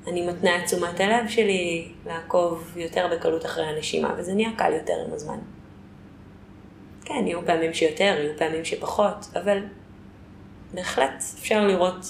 אני 0.07 0.27
מתנה 0.27 0.59
את 0.59 0.65
תשומת 0.65 1.01
הלב 1.01 1.29
שלי 1.29 1.93
לעקוב 2.07 2.73
יותר 2.77 3.09
בקלות 3.13 3.47
אחרי 3.47 3.67
הנשימה, 3.67 4.15
וזה 4.19 4.35
נהיה 4.35 4.51
קל 4.57 4.73
יותר 4.73 4.95
עם 5.07 5.13
הזמן. 5.13 5.39
כן, 7.05 7.27
יהיו 7.27 7.47
פעמים 7.47 7.75
שיותר, 7.75 8.15
יהיו 8.19 8.39
פעמים 8.39 8.65
שפחות, 8.65 9.27
אבל 9.43 9.59
בהחלט 10.75 11.23
אפשר 11.39 11.67
לראות 11.67 12.05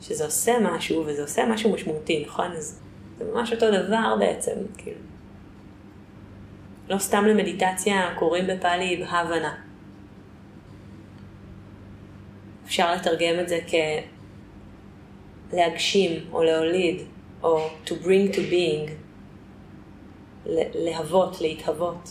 שזה 0.00 0.24
עושה 0.24 0.52
משהו, 0.62 1.04
וזה 1.06 1.22
עושה 1.22 1.46
משהו 1.46 1.72
משמעותי, 1.72 2.24
נכון? 2.26 2.52
אז 2.52 2.80
זה 3.18 3.24
ממש 3.24 3.52
אותו 3.52 3.66
דבר 3.70 4.16
בעצם, 4.18 4.54
כאילו. 4.78 5.00
לא 6.88 6.98
סתם 6.98 7.24
למדיטציה 7.24 8.14
קוראים 8.18 8.46
בפאלי 8.46 8.96
בהבנה. 8.96 9.54
אפשר 12.66 12.94
לתרגם 12.94 13.40
את 13.40 13.48
זה 13.48 13.58
כלהגשים 15.50 16.12
או 16.32 16.42
להוליד, 16.42 17.02
או 17.42 17.68
to 17.86 17.90
bring 17.90 18.34
to 18.34 18.38
being, 18.50 18.90
להוות, 20.74 21.40
להתהוות. 21.40 22.10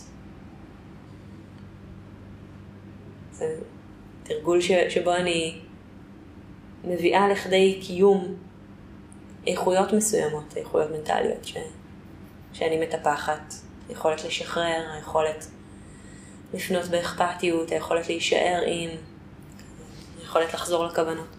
זה 3.32 3.56
תרגול 4.22 4.60
שבו 4.88 5.14
אני 5.14 5.58
מביאה 6.84 7.28
לכדי 7.28 7.80
קיום 7.86 8.34
איכויות 9.46 9.92
מסוימות, 9.92 10.56
איכויות 10.56 10.90
מנטליות 10.90 11.44
ש... 11.44 11.56
שאני 12.52 12.80
מטפחת 12.80 13.54
יכולת 13.90 14.24
לשחרר, 14.24 14.90
היכולת 14.94 15.46
לפנות 16.54 16.84
באכפתיות, 16.84 17.70
היכולת 17.70 18.08
להישאר 18.08 18.62
עם, 18.66 18.90
היכולת 20.20 20.54
לחזור 20.54 20.86
לכוונות. 20.86 21.37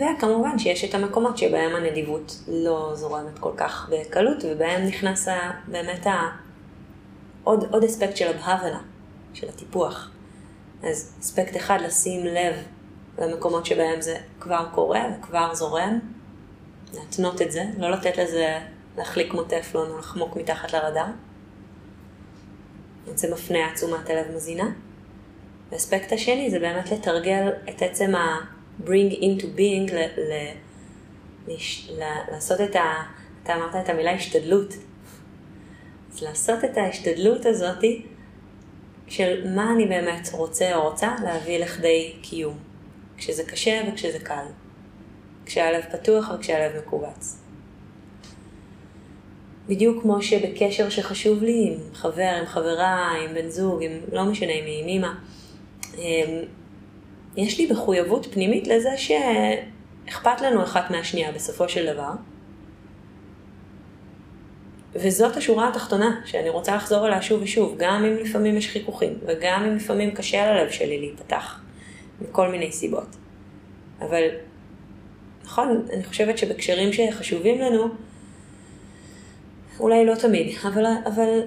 וכמובן 0.00 0.58
שיש 0.58 0.84
את 0.84 0.94
המקומות 0.94 1.38
שבהם 1.38 1.76
הנדיבות 1.76 2.38
לא 2.48 2.92
זורמת 2.94 3.38
כל 3.38 3.52
כך 3.56 3.90
בקלות, 3.92 4.44
ובהם 4.44 4.86
נכנס 4.86 5.28
באמת 5.68 6.06
ה... 6.06 6.28
עוד, 7.44 7.64
עוד 7.70 7.84
אספקט 7.84 8.16
של 8.16 8.28
הבהבלה, 8.28 8.78
של 9.34 9.48
הטיפוח. 9.48 10.10
אז 10.82 11.16
אספקט 11.20 11.56
אחד, 11.56 11.78
לשים 11.80 12.26
לב 12.26 12.54
למקומות 13.18 13.66
שבהם 13.66 14.00
זה 14.00 14.16
כבר 14.40 14.66
קורה 14.74 15.02
וכבר 15.18 15.54
זורם, 15.54 15.98
להתנות 16.94 17.42
את 17.42 17.52
זה, 17.52 17.64
לא 17.78 17.90
לתת 17.90 18.16
לזה 18.16 18.58
להחליק 18.98 19.30
כמו 19.30 19.42
טפלון 19.42 19.90
או 19.90 19.98
לחמוק 19.98 20.36
מתחת 20.36 20.72
לרדאר. 20.72 21.06
זה 23.14 23.34
מפנה 23.34 23.58
תשומת 23.74 24.10
הלב 24.10 24.26
מזינה. 24.34 24.70
והאספקט 25.70 26.12
השני 26.12 26.50
זה 26.50 26.58
באמת 26.58 26.90
לתרגל 26.92 27.48
את 27.68 27.82
עצם 27.82 28.14
ה... 28.14 28.40
bring 28.84 29.12
into 29.12 29.44
being, 29.44 29.92
ל, 29.92 29.98
ל, 30.18 30.50
לש, 31.48 31.90
ל, 31.90 32.02
לעשות 32.32 32.60
את 32.60 32.76
ה... 32.76 33.02
אתה 33.42 33.54
אמרת 33.54 33.84
את 33.84 33.88
המילה 33.88 34.14
השתדלות. 34.14 34.74
אז 36.12 36.22
לעשות 36.22 36.64
את 36.64 36.76
ההשתדלות 36.76 37.46
הזאתי 37.46 38.06
של 39.08 39.54
מה 39.54 39.72
אני 39.72 39.86
באמת 39.86 40.28
רוצה 40.32 40.76
או 40.76 40.90
רוצה 40.90 41.14
להביא 41.24 41.58
לכדי 41.58 42.16
קיום. 42.22 42.58
כשזה 43.16 43.44
קשה 43.44 43.82
וכשזה 43.88 44.18
קל. 44.18 44.44
כשהלב 45.46 45.84
פתוח 45.92 46.30
וכשהלב 46.34 46.72
מכווץ. 46.78 47.40
בדיוק 49.68 50.02
כמו 50.02 50.22
שבקשר 50.22 50.88
שחשוב 50.88 51.42
לי 51.42 51.68
עם 51.68 51.94
חבר, 51.94 52.36
עם 52.40 52.46
חברה, 52.46 53.10
עם 53.24 53.34
בן 53.34 53.48
זוג, 53.48 53.82
עם 53.82 53.90
לא 54.12 54.24
משנה, 54.24 54.52
עם 54.52 54.64
אימא, 54.64 55.08
יש 57.36 57.58
לי 57.58 57.72
מחויבות 57.72 58.26
פנימית 58.26 58.66
לזה 58.66 58.90
שאכפת 58.96 60.40
לנו 60.40 60.62
אחת 60.62 60.90
מהשנייה 60.90 61.32
בסופו 61.32 61.68
של 61.68 61.92
דבר. 61.94 62.10
וזאת 64.94 65.36
השורה 65.36 65.68
התחתונה 65.68 66.20
שאני 66.24 66.48
רוצה 66.48 66.76
לחזור 66.76 67.06
אליה 67.06 67.22
שוב 67.22 67.42
ושוב, 67.42 67.74
גם 67.78 68.04
אם 68.04 68.16
לפעמים 68.16 68.56
יש 68.56 68.68
חיכוכים, 68.68 69.18
וגם 69.26 69.64
אם 69.64 69.76
לפעמים 69.76 70.10
קשה 70.10 70.52
ללב 70.52 70.70
שלי 70.70 70.98
להיפתח, 70.98 71.60
מכל 72.20 72.48
מיני 72.48 72.72
סיבות. 72.72 73.16
אבל, 74.00 74.22
נכון, 75.44 75.86
אני 75.92 76.04
חושבת 76.04 76.38
שבקשרים 76.38 76.92
שחשובים 76.92 77.60
לנו, 77.60 77.88
אולי 79.80 80.06
לא 80.06 80.14
תמיד, 80.14 80.56
אבל, 80.64 80.84
אבל 81.06 81.40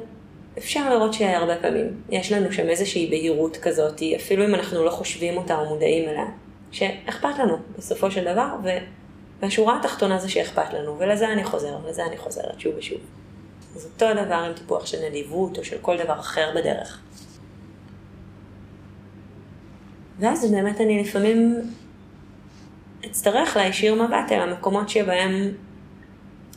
אפשר 0.57 0.89
לראות 0.89 1.13
שהרבה 1.13 1.55
פעמים 1.55 2.01
יש 2.09 2.31
לנו 2.31 2.51
שם 2.51 2.69
איזושהי 2.69 3.09
בהירות 3.09 3.57
כזאת, 3.57 4.01
אפילו 4.15 4.45
אם 4.45 4.55
אנחנו 4.55 4.85
לא 4.85 4.89
חושבים 4.89 5.37
אותה 5.37 5.55
או 5.59 5.69
מודעים 5.69 6.09
אליה, 6.09 6.25
שאכפת 6.71 7.39
לנו 7.39 7.57
בסופו 7.77 8.11
של 8.11 8.23
דבר, 8.23 8.55
ו... 8.63 8.69
והשורה 9.39 9.79
התחתונה 9.79 10.19
זה 10.19 10.29
שאכפת 10.29 10.73
לנו, 10.73 10.99
ולזה 10.99 11.31
אני 11.31 11.43
חוזר, 11.43 11.77
לזה 11.87 12.05
אני 12.05 12.17
חוזרת 12.17 12.59
שוב 12.59 12.73
ושוב. 12.77 12.97
אז 13.75 13.85
אותו 13.85 14.23
דבר 14.25 14.35
עם 14.35 14.53
טיפוח 14.53 14.85
של 14.85 14.97
נדיבות 15.09 15.57
או 15.57 15.63
של 15.63 15.77
כל 15.81 15.97
דבר 15.97 16.19
אחר 16.19 16.51
בדרך. 16.55 16.99
ואז 20.19 20.51
באמת 20.51 20.81
אני 20.81 21.03
לפעמים 21.03 21.71
אצטרך 23.05 23.57
להישיר 23.57 24.03
מבט 24.03 24.31
אל 24.31 24.39
המקומות 24.39 24.89
שבהם 24.89 25.51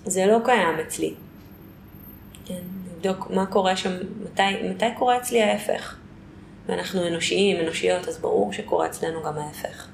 זה 0.04 0.26
לא 0.26 0.38
קיים 0.44 0.78
אצלי. 0.86 1.14
כן, 2.44 2.62
לבדוק 3.08 3.30
מה 3.30 3.46
קורה 3.46 3.76
שם, 3.76 3.96
מתי, 4.24 4.42
מתי 4.70 4.86
קורה 4.98 5.16
אצלי 5.16 5.42
ההפך. 5.42 5.96
ואנחנו 6.66 7.06
אנושיים, 7.06 7.60
אנושיות, 7.60 8.08
אז 8.08 8.18
ברור 8.18 8.52
שקורה 8.52 8.86
אצלנו 8.86 9.22
גם 9.22 9.38
ההפך. 9.38 9.88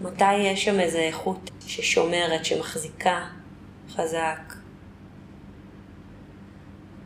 מתי 0.00 0.34
יש 0.34 0.64
שם 0.64 0.80
איזו 0.80 0.98
איכות 0.98 1.50
ששומרת, 1.66 2.44
שמחזיקה 2.44 3.26
חזק, 3.88 4.54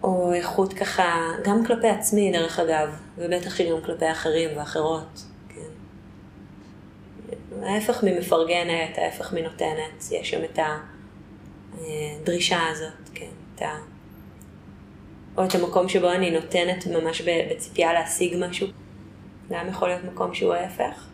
או 0.02 0.32
איכות 0.32 0.72
ככה, 0.72 1.32
גם 1.44 1.64
כלפי 1.64 1.88
עצמי 1.88 2.32
דרך 2.32 2.58
אגב, 2.58 2.88
ובטח 3.18 3.54
שגם 3.56 3.80
כלפי 3.84 4.12
אחרים 4.12 4.50
ואחרות, 4.56 5.22
כן. 5.48 5.70
ההפך 7.62 8.04
ממפרגנת, 8.04 8.98
ההפך 8.98 9.32
מנותנת, 9.32 10.04
יש 10.10 10.30
שם 10.30 10.44
את 10.44 10.58
הדרישה 11.74 12.68
הזאת, 12.68 13.10
כן, 13.14 13.30
את 13.54 13.62
ה... 13.62 13.89
או 15.36 15.44
את 15.44 15.54
המקום 15.54 15.88
שבו 15.88 16.12
אני 16.12 16.30
נותנת 16.30 16.86
ממש 16.86 17.22
בציפייה 17.22 17.92
להשיג 17.92 18.36
משהו. 18.38 18.66
זה 19.48 19.54
גם 19.54 19.68
יכול 19.68 19.88
להיות 19.88 20.04
מקום 20.04 20.34
שהוא 20.34 20.54
ההפך. 20.54 21.06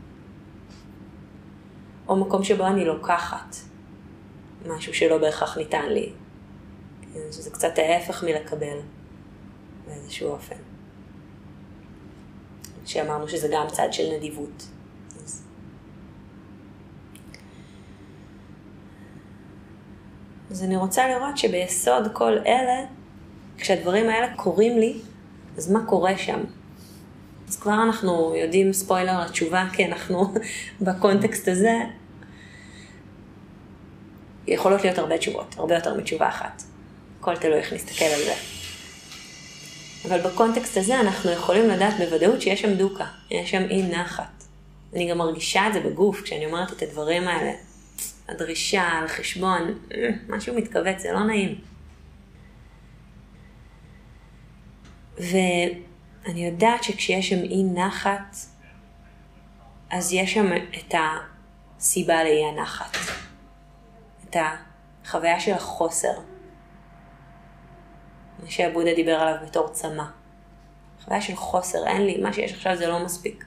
או 2.08 2.16
מקום 2.16 2.44
שבו 2.44 2.66
אני 2.66 2.84
לוקחת 2.84 3.56
משהו 4.66 4.94
שלא 4.94 5.18
בהכרח 5.18 5.58
ניתן 5.58 5.88
לי. 5.88 6.12
שזה 7.32 7.50
קצת 7.50 7.78
ההפך 7.78 8.24
מלקבל 8.24 8.78
באיזשהו 9.86 10.28
אופן. 10.30 10.56
שאמרנו 12.84 13.28
שזה 13.28 13.48
גם 13.52 13.66
צד 13.72 13.88
של 13.92 14.12
נדיבות. 14.16 14.66
אז... 15.24 15.46
אז 20.50 20.62
אני 20.62 20.76
רוצה 20.76 21.08
לראות 21.08 21.38
שביסוד 21.38 22.08
כל 22.12 22.38
אלה 22.38 22.84
כשהדברים 23.58 24.08
האלה 24.08 24.36
קורים 24.36 24.78
לי, 24.78 24.94
אז 25.56 25.72
מה 25.72 25.86
קורה 25.86 26.18
שם? 26.18 26.40
אז 27.48 27.56
כבר 27.56 27.82
אנחנו 27.82 28.34
יודעים 28.36 28.72
ספוילר 28.72 29.20
לתשובה, 29.20 29.64
כי 29.72 29.84
אנחנו 29.84 30.34
בקונטקסט 30.80 31.48
הזה, 31.48 31.74
יכולות 34.46 34.84
להיות 34.84 34.98
הרבה 34.98 35.18
תשובות, 35.18 35.54
הרבה 35.58 35.74
יותר 35.74 35.94
מתשובה 35.94 36.28
אחת. 36.28 36.62
הכל 37.20 37.36
תלוי 37.36 37.58
איך 37.58 37.72
נסתכל 37.72 38.04
על 38.04 38.20
זה. 38.24 38.34
אבל 40.08 40.20
בקונטקסט 40.20 40.76
הזה 40.76 41.00
אנחנו 41.00 41.30
יכולים 41.30 41.68
לדעת 41.68 41.94
בוודאות 41.98 42.42
שיש 42.42 42.62
שם 42.62 42.74
דוקה, 42.74 43.04
יש 43.30 43.50
שם 43.50 43.62
אי 43.70 43.82
נחת. 43.82 44.44
אני 44.94 45.10
גם 45.10 45.18
מרגישה 45.18 45.66
את 45.68 45.72
זה 45.72 45.80
בגוף 45.80 46.22
כשאני 46.22 46.46
אומרת 46.46 46.72
את 46.72 46.82
הדברים 46.82 47.28
האלה. 47.28 47.52
הדרישה 48.28 48.82
על 48.82 49.08
חשבון, 49.08 49.78
אה, 49.94 50.10
משהו 50.28 50.54
מתכווץ, 50.54 51.02
זה 51.02 51.12
לא 51.12 51.24
נעים. 51.24 51.54
ואני 55.16 56.46
יודעת 56.46 56.82
שכשיש 56.82 57.28
שם 57.28 57.42
אי 57.42 57.64
נחת, 57.64 58.36
אז 59.90 60.12
יש 60.12 60.34
שם 60.34 60.46
את 60.78 60.94
הסיבה 61.78 62.24
לאי 62.24 62.44
הנחת. 62.44 62.96
את 64.30 64.36
החוויה 65.04 65.40
של 65.40 65.52
החוסר. 65.52 66.18
מה 68.42 68.50
שעבודה 68.50 68.94
דיבר 68.94 69.14
עליו 69.14 69.46
בתור 69.46 69.68
צמא. 69.68 70.04
חוויה 71.04 71.20
של 71.20 71.36
חוסר, 71.36 71.86
אין 71.86 72.06
לי, 72.06 72.20
מה 72.22 72.32
שיש 72.32 72.52
עכשיו 72.52 72.76
זה 72.76 72.86
לא 72.86 73.04
מספיק. 73.04 73.44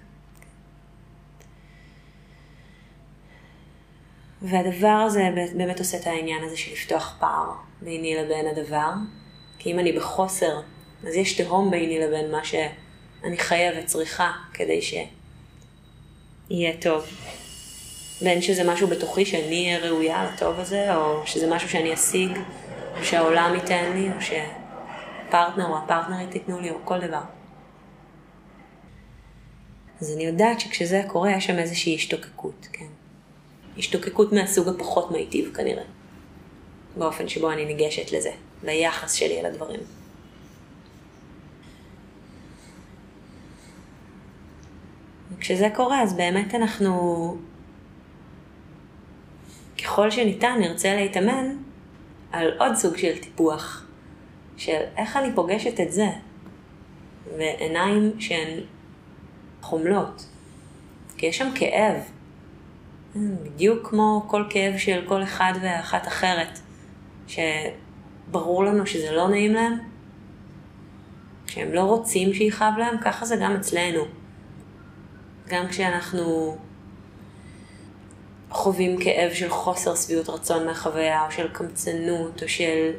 והדבר 4.41 5.03
הזה 5.07 5.29
באמת 5.57 5.79
עושה 5.79 5.97
את 5.97 6.07
העניין 6.07 6.43
הזה 6.43 6.57
של 6.57 6.71
לפתוח 6.71 7.17
פער 7.19 7.51
ביני 7.81 8.15
לבין 8.15 8.47
הדבר. 8.47 8.91
כי 9.57 9.71
אם 9.71 9.79
אני 9.79 9.91
בחוסר 9.91 10.61
אז 11.07 11.15
יש 11.15 11.41
תהום 11.41 11.71
ביני 11.71 11.99
לבין 11.99 12.31
מה 12.31 12.43
שאני 12.43 13.37
חייבת, 13.37 13.85
צריכה, 13.85 14.31
כדי 14.53 14.81
שיהיה 14.81 16.77
טוב. 16.81 17.05
בין 18.21 18.41
שזה 18.41 18.71
משהו 18.71 18.87
בתוכי 18.87 19.25
שאני 19.25 19.65
אהיה 19.65 19.79
ראויה 19.79 20.31
לטוב 20.33 20.59
הזה, 20.59 20.95
או 20.95 21.27
שזה 21.27 21.55
משהו 21.55 21.69
שאני 21.69 21.93
אשיג, 21.93 22.37
או 22.99 23.03
שהעולם 23.03 23.55
ייתן 23.55 23.91
לי, 23.93 24.09
או 24.15 24.21
שפרטנר 24.21 25.65
או 25.65 25.77
הפרטנרית 25.77 26.35
ייתנו 26.35 26.59
לי, 26.59 26.69
או 26.69 26.75
כל 26.85 26.99
דבר. 26.99 27.21
אז 30.01 30.13
אני 30.15 30.23
יודעת 30.23 30.59
שכשזה 30.59 31.01
קורה, 31.07 31.31
יש 31.31 31.45
שם 31.45 31.59
איזושהי 31.59 31.95
השתוקקות, 31.95 32.67
כן. 32.73 32.85
השתוקקות 33.77 34.33
מהסוג 34.33 34.67
הפחות 34.67 35.11
מיטיב 35.11 35.53
כנראה, 35.55 35.83
באופן 36.97 37.27
שבו 37.27 37.51
אני 37.51 37.65
ניגשת 37.65 38.11
לזה, 38.11 38.31
ליחס 38.63 39.13
שלי 39.13 39.39
אל 39.39 39.45
וכשזה 45.39 45.69
קורה, 45.75 46.01
אז 46.01 46.13
באמת 46.13 46.55
אנחנו, 46.55 47.37
ככל 49.83 50.11
שניתן, 50.11 50.57
נרצה 50.59 50.95
להתאמן 50.95 51.55
על 52.31 52.51
עוד 52.59 52.75
סוג 52.75 52.97
של 52.97 53.17
טיפוח, 53.17 53.85
של 54.57 54.81
איך 54.97 55.17
אני 55.17 55.35
פוגשת 55.35 55.79
את 55.79 55.91
זה, 55.91 56.07
ועיניים 57.37 58.11
שהן 58.19 58.59
חומלות, 59.61 60.25
כי 61.17 61.25
יש 61.25 61.37
שם 61.37 61.49
כאב. 61.55 61.95
בדיוק 63.15 63.89
כמו 63.89 64.25
כל 64.27 64.43
כאב 64.49 64.77
של 64.77 65.05
כל 65.07 65.23
אחד 65.23 65.53
ואחת 65.61 66.07
אחרת, 66.07 66.59
שברור 67.27 68.65
לנו 68.65 68.85
שזה 68.85 69.11
לא 69.11 69.27
נעים 69.27 69.53
להם, 69.53 69.73
שהם 71.47 71.73
לא 71.73 71.81
רוצים 71.81 72.33
שיכאב 72.33 72.73
להם, 72.77 72.97
ככה 73.01 73.25
זה 73.25 73.35
גם 73.35 73.55
אצלנו. 73.55 74.18
גם 75.49 75.67
כשאנחנו 75.67 76.57
חווים 78.49 79.03
כאב 79.03 79.33
של 79.33 79.49
חוסר 79.49 79.95
שביעות 79.95 80.29
רצון 80.29 80.65
מהחוויה, 80.65 81.25
או 81.25 81.31
של 81.31 81.47
קמצנות, 81.53 82.43
או 82.43 82.49
של 82.49 82.91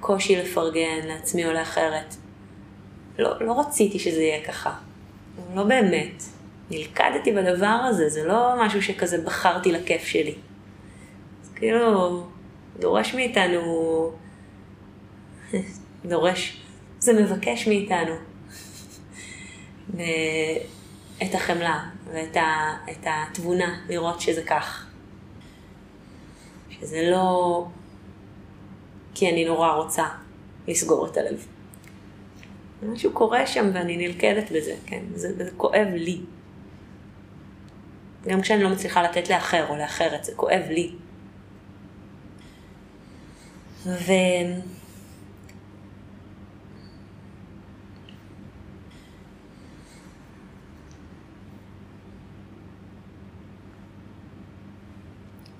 קושי 0.00 0.36
לפרגן 0.36 1.06
לעצמי 1.06 1.46
או 1.46 1.52
לאחרת. 1.52 2.14
לא, 3.18 3.40
לא 3.40 3.60
רציתי 3.60 3.98
שזה 3.98 4.22
יהיה 4.22 4.44
ככה. 4.44 4.74
לא 5.54 5.62
באמת. 5.62 6.22
נלכדתי 6.70 7.32
בדבר 7.32 7.66
הזה, 7.66 8.08
זה 8.08 8.24
לא 8.24 8.54
משהו 8.58 8.82
שכזה 8.82 9.18
בחרתי 9.24 9.72
לכיף 9.72 10.04
שלי. 10.04 10.34
זה 11.42 11.50
כאילו 11.54 12.22
דורש 12.78 13.14
מאיתנו, 13.14 14.12
דורש, 16.04 16.62
זה 16.98 17.12
מבקש 17.12 17.68
מאיתנו 17.68 18.14
את 21.22 21.34
החמלה 21.34 21.84
ואת 22.12 22.36
ה, 22.36 22.76
את 22.90 23.06
התבונה, 23.06 23.80
לראות 23.88 24.20
שזה 24.20 24.42
כך. 24.42 24.86
שזה 26.70 27.10
לא 27.10 27.66
כי 29.14 29.30
אני 29.30 29.44
נורא 29.44 29.72
רוצה 29.72 30.08
לסגור 30.68 31.06
את 31.06 31.16
הלב. 31.16 31.46
משהו 32.82 33.12
קורה 33.12 33.46
שם 33.46 33.70
ואני 33.74 33.96
נלכדת 33.96 34.50
בזה, 34.52 34.74
כן? 34.86 35.02
זה, 35.14 35.44
זה 35.44 35.50
כואב 35.56 35.88
לי. 35.94 36.20
גם 38.26 38.40
כשאני 38.40 38.62
לא 38.62 38.70
מצליחה 38.70 39.02
לתת 39.02 39.28
לאחר 39.30 39.66
או 39.68 39.76
לאחרת, 39.76 40.24
זה 40.24 40.32
כואב 40.36 40.62
לי. 40.70 40.92
ו... 43.86 44.12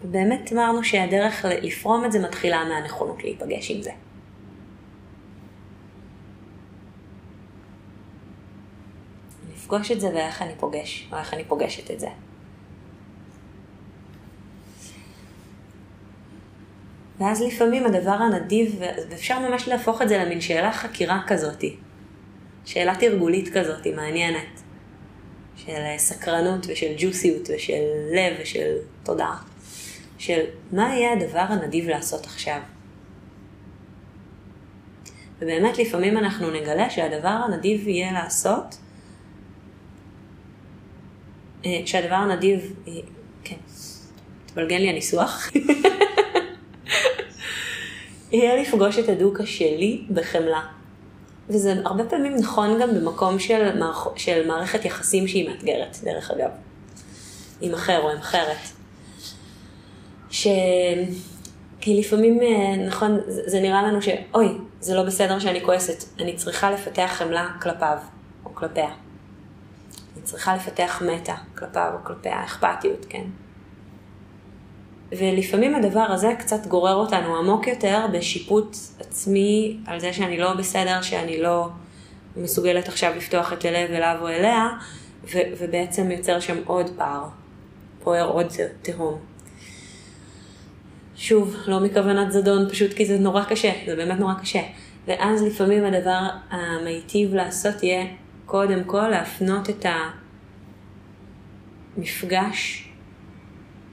באמת 0.05 0.53
אמרנו 0.53 0.85
שהדרך 0.85 1.45
לפרום 1.62 2.05
את 2.05 2.12
זה 2.12 2.19
מתחילה 2.19 2.65
מהנכונות 2.65 3.25
להיפגש 3.25 3.71
עם 3.71 3.83
זה. 3.83 3.91
לפגוש 9.55 9.93
את 9.93 10.01
זה 10.01 10.09
ואיך 10.15 10.43
אני 10.43 10.53
פוגש, 10.59 11.09
או 11.12 11.19
איך 11.19 11.35
אני 11.35 11.45
פוגשת 11.45 11.91
את 11.91 12.01
זה. 12.01 12.09
ואז 17.19 17.43
לפעמים 17.43 17.87
הדבר 17.87 18.11
הנדיב, 18.11 18.77
ואפשר 19.11 19.38
ממש 19.38 19.69
להפוך 19.69 20.03
את 20.03 20.09
זה 20.09 20.19
למין 20.19 20.41
שאלה 20.41 20.73
חקירה 20.73 21.23
כזאתי. 21.27 21.77
שאלה 22.65 22.95
תרגולית 22.97 23.49
כזאתי, 23.49 23.93
מעניינת. 23.93 24.62
של 25.57 25.83
סקרנות 25.97 26.67
ושל 26.69 26.95
ג'וסיות 26.99 27.49
ושל 27.55 27.83
לב 28.12 28.37
ושל 28.43 28.77
תודעה. 29.03 29.52
של 30.23 30.41
מה 30.73 30.95
יהיה 30.95 31.13
הדבר 31.13 31.45
הנדיב 31.49 31.89
לעשות 31.89 32.27
עכשיו. 32.27 32.59
ובאמת 35.39 35.79
לפעמים 35.79 36.19
אנחנו 36.19 36.51
נגלה 36.51 36.91
שהדבר 36.91 37.29
הנדיב 37.29 37.89
יהיה 37.89 38.13
לעשות, 38.13 38.77
אה, 41.65 41.81
שהדבר 41.87 42.15
הנדיב, 42.15 42.75
כן, 43.45 43.57
תבלגן 44.47 44.77
לי 44.77 44.89
הניסוח, 44.89 45.51
יהיה 48.33 48.57
לפגוש 48.63 48.99
את 48.99 49.09
הדוקה 49.09 49.47
שלי 49.47 50.05
בחמלה. 50.15 50.61
וזה 51.49 51.75
הרבה 51.85 52.05
פעמים 52.05 52.37
נכון 52.37 52.81
גם 52.83 52.95
במקום 52.95 53.39
של, 53.39 53.79
מערכ... 53.79 54.09
של 54.17 54.47
מערכת 54.47 54.85
יחסים 54.85 55.29
שהיא 55.29 55.51
מאתגרת, 55.51 55.97
דרך 56.05 56.31
אגב. 56.31 56.51
עם 57.61 57.75
אחר 57.75 58.01
או 58.03 58.11
עם 58.11 58.19
אחרת. 58.19 58.82
ש... 60.42 60.46
כי 61.81 62.00
לפעמים, 62.00 62.40
אה, 62.42 62.87
נכון, 62.87 63.18
זה 63.26 63.61
נראה 63.61 63.83
לנו 63.83 64.02
שאוי, 64.02 64.48
זה 64.81 64.94
לא 64.94 65.02
בסדר 65.02 65.38
שאני 65.38 65.64
כועסת, 65.64 66.20
אני 66.20 66.37
צריכה 66.37 66.70
לפתח 66.70 67.11
חמלה 67.14 67.48
כלפיו 67.62 67.98
או 68.44 68.55
כלפיה. 68.55 68.88
אני 70.14 70.22
צריכה 70.22 70.57
לפתח 70.57 71.02
מטה 71.07 71.35
כלפיו 71.59 71.90
או 71.94 72.05
כלפיה, 72.05 72.44
אכפתיות, 72.44 73.07
כן? 73.09 73.24
ולפעמים 75.12 75.74
הדבר 75.74 76.07
הזה 76.09 76.35
קצת 76.38 76.66
גורר 76.66 76.94
אותנו 76.94 77.37
עמוק 77.37 77.66
יותר 77.66 78.07
בשיפוט 78.12 78.76
עצמי 79.00 79.76
על 79.87 80.00
זה 80.00 80.12
שאני 80.12 80.38
לא 80.38 80.55
בסדר, 80.55 81.02
שאני 81.02 81.42
לא 81.42 81.68
מסוגלת 82.37 82.88
עכשיו 82.88 83.12
לפתוח 83.16 83.52
את 83.52 83.64
הלב 83.64 83.90
אליו 83.90 84.16
או 84.20 84.28
אליה, 84.28 84.68
ו- 85.24 85.52
ובעצם 85.59 86.11
יוצר 86.11 86.40
שם 86.40 86.57
עוד 86.66 86.90
פער, 86.96 87.24
פוער 88.02 88.31
עוד 88.31 88.46
תהום. 88.83 89.32
שוב, 91.16 91.57
לא 91.66 91.81
מכוונת 91.81 92.33
זדון, 92.33 92.68
פשוט 92.68 92.92
כי 92.92 93.07
זה 93.07 93.18
נורא 93.18 93.44
קשה, 93.44 93.72
זה 93.87 93.96
באמת 93.96 94.18
נורא 94.18 94.35
קשה. 94.35 94.62
ואז 95.07 95.42
לפעמים 95.42 95.85
הדבר 95.85 96.29
המיטיב 96.51 97.35
לעשות 97.35 97.83
יהיה 97.83 98.07
קודם 98.46 98.85
כל 98.85 99.09
להפנות 99.09 99.70
את 99.70 99.87
המפגש 101.96 102.88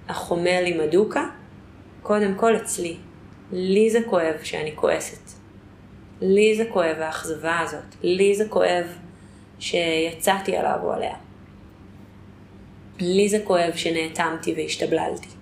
החומל 0.09 0.63
עם 0.65 0.79
הדוקה, 0.79 1.25
קודם 2.01 2.35
כל 2.35 2.55
אצלי. 2.55 2.97
לי 3.51 3.89
זה 3.89 3.99
כואב 4.09 4.35
שאני 4.43 4.71
כועסת. 4.75 5.31
לי 6.21 6.55
זה 6.57 6.65
כואב 6.73 6.95
האכזבה 6.99 7.59
הזאת. 7.59 7.95
לי 8.03 8.35
זה 8.35 8.45
כואב 8.49 8.85
שיצאתי 9.59 10.57
עליו 10.57 10.79
או 10.83 10.91
עליה. 10.91 11.15
לי 12.99 13.29
זה 13.29 13.39
כואב 13.43 13.71
שנאטמתי 13.75 14.53
והשתבללתי. 14.57 15.38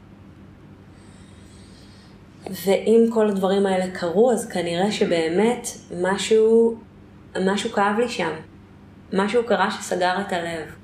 ואם 2.49 3.05
כל 3.13 3.27
הדברים 3.29 3.65
האלה 3.65 3.91
קרו, 3.93 4.31
אז 4.31 4.49
כנראה 4.49 4.91
שבאמת 4.91 5.67
משהו, 6.01 6.77
משהו 7.45 7.69
כאב 7.69 7.99
לי 7.99 8.09
שם. 8.09 8.31
משהו 9.13 9.43
קרה 9.45 9.71
שסגר 9.71 10.21
את 10.27 10.33
הלב. 10.33 10.75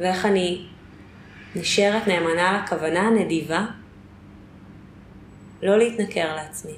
ואיך 0.00 0.26
אני 0.26 0.66
נשארת 1.54 2.08
נאמנה 2.08 2.62
לכוונה 2.64 3.00
הנדיבה, 3.00 3.66
לא 5.62 5.78
להתנכר 5.78 6.36
לעצמי, 6.36 6.74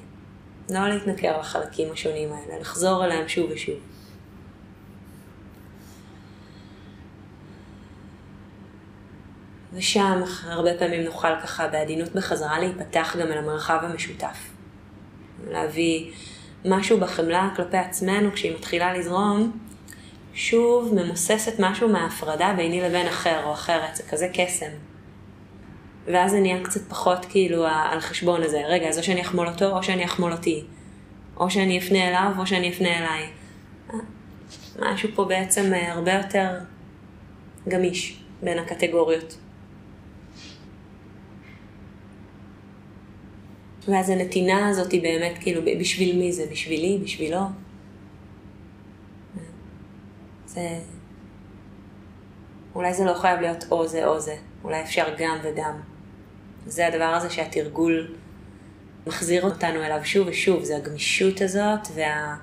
לא 0.71 0.89
להתנכר 0.89 1.41
לחלקים 1.41 1.93
השונים 1.93 2.33
האלה, 2.33 2.61
לחזור 2.61 3.05
אליהם 3.05 3.29
שוב 3.29 3.51
ושוב. 3.51 3.94
ושם 9.75 10.23
הרבה 10.45 10.71
פעמים 10.79 11.03
נוכל 11.03 11.41
ככה 11.43 11.69
בעדינות 11.69 12.13
בחזרה 12.13 12.59
להיפתח 12.59 13.17
גם 13.21 13.27
אל 13.27 13.39
המרחב 13.39 13.79
המשותף. 13.83 14.39
להביא 15.51 16.11
משהו 16.65 17.01
בחמלה 17.01 17.49
כלפי 17.57 17.77
עצמנו 17.77 18.33
כשהיא 18.33 18.55
מתחילה 18.55 18.99
לזרום, 18.99 19.59
שוב 20.35 20.95
ממוססת 20.95 21.53
משהו 21.59 21.89
מההפרדה 21.89 22.55
ביני 22.57 22.81
לבין 22.81 23.07
אחר 23.07 23.45
או 23.45 23.53
אחרת, 23.53 23.97
זה 23.97 24.03
כזה 24.11 24.29
קסם. 24.35 24.71
ואז 26.07 26.31
זה 26.31 26.41
נהיה 26.41 26.65
קצת 26.65 26.81
פחות 26.89 27.27
כאילו 27.29 27.67
על 27.67 28.01
חשבון 28.01 28.43
הזה, 28.43 28.63
רגע, 28.67 28.89
אז 28.89 28.99
או 28.99 29.03
שאני 29.03 29.23
אחמול 29.23 29.49
אותו 29.49 29.77
או 29.77 29.83
שאני 29.83 30.05
אחמול 30.05 30.33
אותי. 30.33 30.65
או 31.37 31.51
שאני 31.51 31.79
אפנה 31.79 32.09
אליו 32.09 32.33
או 32.39 32.47
שאני 32.47 32.71
אפנה 32.71 32.99
אליי. 32.99 33.27
משהו 34.79 35.09
פה 35.15 35.25
בעצם 35.25 35.75
אה, 35.75 35.93
הרבה 35.93 36.13
יותר 36.13 36.59
גמיש 37.69 38.21
בין 38.43 38.59
הקטגוריות. 38.59 39.37
ואז 43.89 44.11
הנתינה 44.11 44.69
הזאת 44.69 44.93
היא 44.93 45.03
באמת 45.03 45.39
כאילו, 45.41 45.61
בשביל 45.81 46.19
מי 46.19 46.33
זה? 46.33 46.47
בשבילי? 46.51 46.99
בשבילו? 47.03 47.41
זה... 50.47 50.79
אולי 52.75 52.95
זה 52.95 53.05
לא 53.05 53.15
חייב 53.15 53.41
להיות 53.41 53.65
או 53.71 53.87
זה 53.87 54.07
או 54.07 54.21
זה, 54.21 54.37
אולי 54.65 54.83
אפשר 54.83 55.15
גם 55.19 55.39
וגם. 55.43 55.81
זה 56.67 56.87
הדבר 56.87 57.05
הזה 57.05 57.31
שהתרגול 57.31 58.15
מחזיר 59.07 59.45
אותנו 59.45 59.83
אליו 59.83 60.01
שוב 60.05 60.29
ושוב, 60.29 60.65
זה 60.65 60.77
הגמישות 60.77 61.41
הזאת 61.41 61.89
וה... 61.95 62.37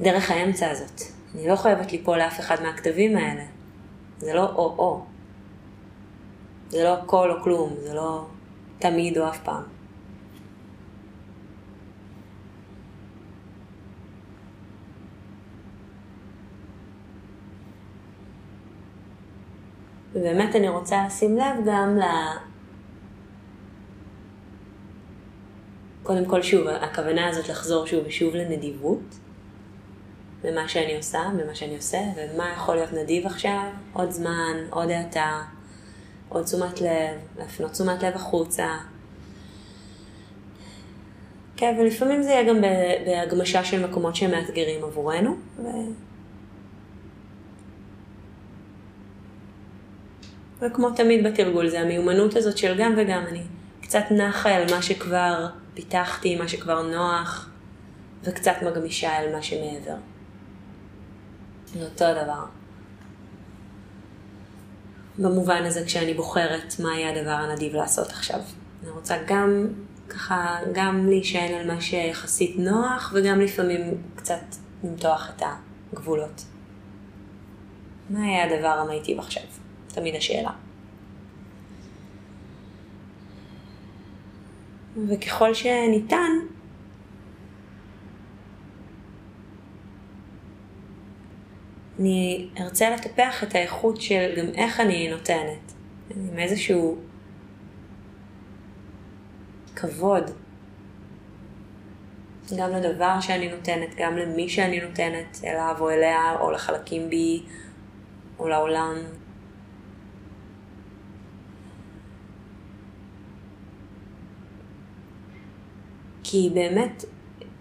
דרך 0.00 0.30
האמצע 0.30 0.70
הזאת. 0.70 1.02
אני 1.34 1.48
לא 1.48 1.56
חייבת 1.56 1.92
ליפול 1.92 2.18
לאף 2.18 2.40
אחד 2.40 2.62
מהכתבים 2.62 3.16
האלה. 3.16 3.42
זה 4.18 4.34
לא 4.34 4.44
או-או. 4.44 5.04
זה 6.68 6.84
לא 6.84 6.94
הכל 6.94 7.30
או 7.30 7.42
כלום, 7.42 7.74
זה 7.82 7.94
לא 7.94 8.26
תמיד 8.78 9.18
או 9.18 9.28
אף 9.28 9.38
פעם. 9.44 9.62
ובאמת 20.16 20.56
אני 20.56 20.68
רוצה 20.68 21.06
לשים 21.06 21.36
לב 21.36 21.66
גם 21.66 21.98
ל... 21.98 22.02
קודם 26.02 26.24
כל 26.24 26.42
שוב, 26.42 26.68
הכוונה 26.68 27.28
הזאת 27.28 27.48
לחזור 27.48 27.86
שוב 27.86 28.04
ושוב 28.06 28.34
לנדיבות, 28.34 29.18
במה 30.42 30.68
שאני 30.68 30.96
עושה, 30.96 31.20
במה 31.36 31.54
שאני 31.54 31.76
עושה, 31.76 31.98
ומה 32.16 32.52
יכול 32.52 32.74
להיות 32.74 32.92
נדיב 32.92 33.26
עכשיו, 33.26 33.70
עוד 33.92 34.10
זמן, 34.10 34.56
עוד 34.70 34.90
האטה, 34.90 35.42
עוד 36.28 36.44
תשומת 36.44 36.80
לב, 36.80 37.18
להפנות 37.38 37.72
תשומת 37.72 38.02
לב 38.02 38.14
החוצה. 38.14 38.68
כן, 41.56 41.76
ולפעמים 41.80 42.22
זה 42.22 42.30
יהיה 42.30 42.48
גם 42.48 42.60
בהגמשה 43.06 43.64
של 43.64 43.86
מקומות 43.88 44.16
שהם 44.16 44.30
מאתגרים 44.30 44.84
עבורנו. 44.84 45.36
ו... 45.58 45.66
וכמו 50.60 50.90
תמיד 50.90 51.26
בתרגול, 51.26 51.68
זה 51.68 51.80
המיומנות 51.80 52.36
הזאת 52.36 52.58
של 52.58 52.76
גם 52.78 52.94
וגם. 52.96 53.24
אני 53.28 53.42
קצת 53.80 54.04
נחה 54.10 54.56
אל 54.56 54.74
מה 54.74 54.82
שכבר 54.82 55.46
פיתחתי, 55.74 56.36
מה 56.36 56.48
שכבר 56.48 56.82
נוח, 56.82 57.48
וקצת 58.24 58.54
מגמישה 58.62 59.18
אל 59.18 59.32
מה 59.32 59.42
שמעבר. 59.42 59.96
זה 61.66 61.84
אותו 61.84 62.22
דבר. 62.22 62.65
במובן 65.18 65.64
הזה 65.64 65.84
כשאני 65.84 66.14
בוחרת 66.14 66.74
מה 66.78 66.94
יהיה 66.98 67.20
הדבר 67.20 67.30
הנדיב 67.30 67.74
לעשות 67.74 68.08
עכשיו. 68.10 68.40
אני 68.82 68.90
רוצה 68.90 69.16
גם 69.26 69.66
ככה, 70.08 70.58
גם 70.72 71.06
להישען 71.08 71.54
על 71.54 71.74
מה 71.74 71.80
שיחסית 71.80 72.56
נוח, 72.58 73.12
וגם 73.14 73.40
לפעמים 73.40 74.02
קצת 74.16 74.40
למתוח 74.84 75.30
את 75.36 75.42
הגבולות. 75.92 76.44
מה 78.10 78.26
יהיה 78.26 78.44
הדבר 78.44 78.68
המיטיב 78.68 79.18
עכשיו? 79.18 79.42
תמיד 79.88 80.14
השאלה. 80.14 80.50
וככל 85.08 85.54
שניתן, 85.54 86.32
אני 92.00 92.48
ארצה 92.60 92.90
לטפח 92.90 93.44
את 93.44 93.54
האיכות 93.54 94.00
של 94.00 94.34
גם 94.36 94.46
איך 94.54 94.80
אני 94.80 95.08
נותנת, 95.08 95.72
עם 96.10 96.38
איזשהו 96.38 96.98
כבוד, 99.76 100.30
גם 102.58 102.70
לדבר 102.70 103.20
שאני 103.20 103.48
נותנת, 103.48 103.94
גם 103.96 104.16
למי 104.16 104.48
שאני 104.48 104.80
נותנת, 104.80 105.40
אליו 105.44 105.76
או 105.80 105.90
אליה, 105.90 106.36
או 106.40 106.50
לחלקים 106.50 107.10
בי, 107.10 107.42
או 108.38 108.48
לעולם. 108.48 108.94
כי 116.24 116.50
באמת 116.54 117.04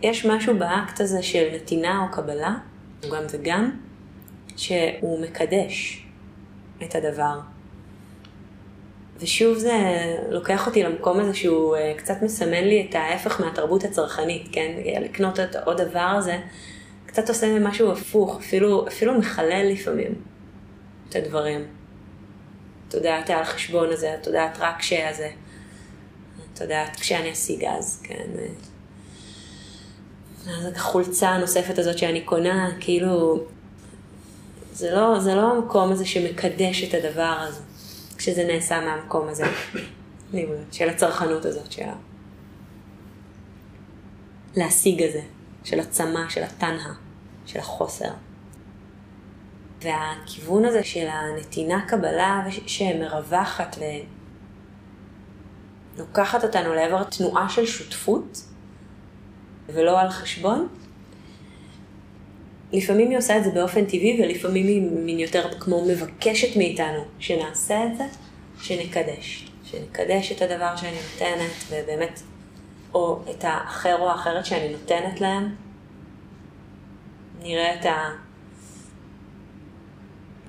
יש 0.01 0.25
משהו 0.25 0.59
באקט 0.59 1.01
הזה 1.01 1.23
של 1.23 1.47
נתינה 1.55 2.01
או 2.03 2.11
קבלה, 2.11 2.55
גם 3.11 3.23
וגם, 3.31 3.84
שהוא 4.57 5.21
מקדש 5.21 6.05
את 6.83 6.95
הדבר. 6.95 7.39
ושוב 9.19 9.57
זה 9.57 9.73
לוקח 10.29 10.67
אותי 10.67 10.83
למקום 10.83 11.19
הזה 11.19 11.33
שהוא 11.33 11.75
אה, 11.75 11.93
קצת 11.97 12.21
מסמן 12.21 12.63
לי 12.63 12.87
את 12.89 12.95
ההפך 12.95 13.41
מהתרבות 13.41 13.83
הצרכנית, 13.83 14.49
כן? 14.51 14.71
לקנות 15.01 15.39
את 15.39 15.55
עוד 15.65 15.81
דבר 15.81 15.99
הזה, 15.99 16.37
קצת 17.05 17.29
עושה 17.29 17.59
משהו 17.59 17.91
הפוך, 17.91 18.37
אפילו, 18.39 18.87
אפילו 18.87 19.19
מחלל 19.19 19.69
לפעמים 19.71 20.15
את 21.09 21.15
הדברים. 21.15 21.65
תודעת 22.89 23.29
על 23.29 23.43
חשבון 23.43 23.89
הזה, 23.91 24.15
תודעת 24.23 24.57
רק 24.59 24.81
שהזה. 24.81 25.29
תודעת 26.53 26.95
כשאני 26.95 27.31
אשיג 27.31 27.65
אז, 27.65 28.01
כן. 28.03 28.27
אז 30.47 30.67
החולצה 30.75 31.29
הנוספת 31.29 31.79
הזאת 31.79 31.97
שאני 31.97 32.21
קונה, 32.21 32.71
כאילו, 32.79 33.43
זה 34.75 34.91
לא, 34.91 35.19
זה 35.19 35.35
לא 35.35 35.51
המקום 35.51 35.91
הזה 35.91 36.05
שמקדש 36.05 36.83
את 36.83 36.93
הדבר 36.93 37.35
הזה, 37.39 37.61
כשזה 38.17 38.43
נעשה 38.43 38.81
מהמקום 38.81 39.27
הזה, 39.27 39.43
של 40.71 40.89
הצרכנות 40.89 41.45
הזאת, 41.45 41.71
של 41.71 41.83
להשיג 44.55 45.03
הזה, 45.03 45.21
של 45.63 45.79
הצמא, 45.79 46.29
של 46.29 46.43
התנאה, 46.43 46.93
של 47.45 47.59
החוסר. 47.59 48.09
והכיוון 49.81 50.65
הזה 50.65 50.83
של 50.83 51.07
הנתינה 51.07 51.87
קבלה 51.87 52.45
שמרווחת 52.67 53.77
ולוקחת 55.97 56.43
אותנו 56.43 56.73
לעבר 56.73 57.03
תנועה 57.03 57.49
של 57.49 57.65
שותפות, 57.65 58.41
ולא 59.67 59.99
על 59.99 60.09
חשבון, 60.09 60.67
לפעמים 62.75 63.09
היא 63.09 63.17
עושה 63.17 63.37
את 63.37 63.43
זה 63.43 63.51
באופן 63.51 63.85
טבעי, 63.85 64.21
ולפעמים 64.23 64.67
היא 64.67 64.81
מין 64.81 65.19
יותר 65.19 65.59
כמו 65.59 65.85
מבקשת 65.85 66.57
מאיתנו 66.57 67.05
שנעשה 67.19 67.85
את 67.85 67.97
זה, 67.97 68.03
שנקדש. 68.61 69.51
שנקדש 69.63 70.31
את 70.31 70.41
הדבר 70.41 70.75
שאני 70.75 70.97
נותנת, 71.11 71.51
ובאמת, 71.69 72.21
או 72.93 73.21
את 73.29 73.43
האחר 73.43 73.95
או 73.99 74.09
האחרת 74.09 74.45
שאני 74.45 74.69
נותנת 74.69 75.21
להם. 75.21 75.55
נראה 77.41 77.75
את 77.75 77.85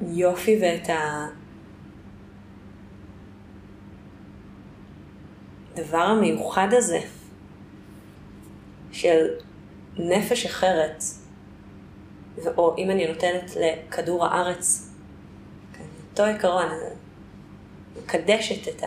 היופי 0.00 0.58
ואת 0.62 0.88
הדבר 5.74 5.98
המיוחד 5.98 6.68
הזה 6.72 7.00
של 8.92 9.26
נפש 9.96 10.46
אחרת, 10.46 11.04
או 12.56 12.74
אם 12.78 12.90
אני 12.90 13.06
נותנת 13.06 13.56
לכדור 13.56 14.26
הארץ, 14.26 14.90
כן, 15.72 15.84
אותו 16.10 16.24
עיקרון, 16.24 16.68
מקדשת 17.98 18.68
את 18.68 18.82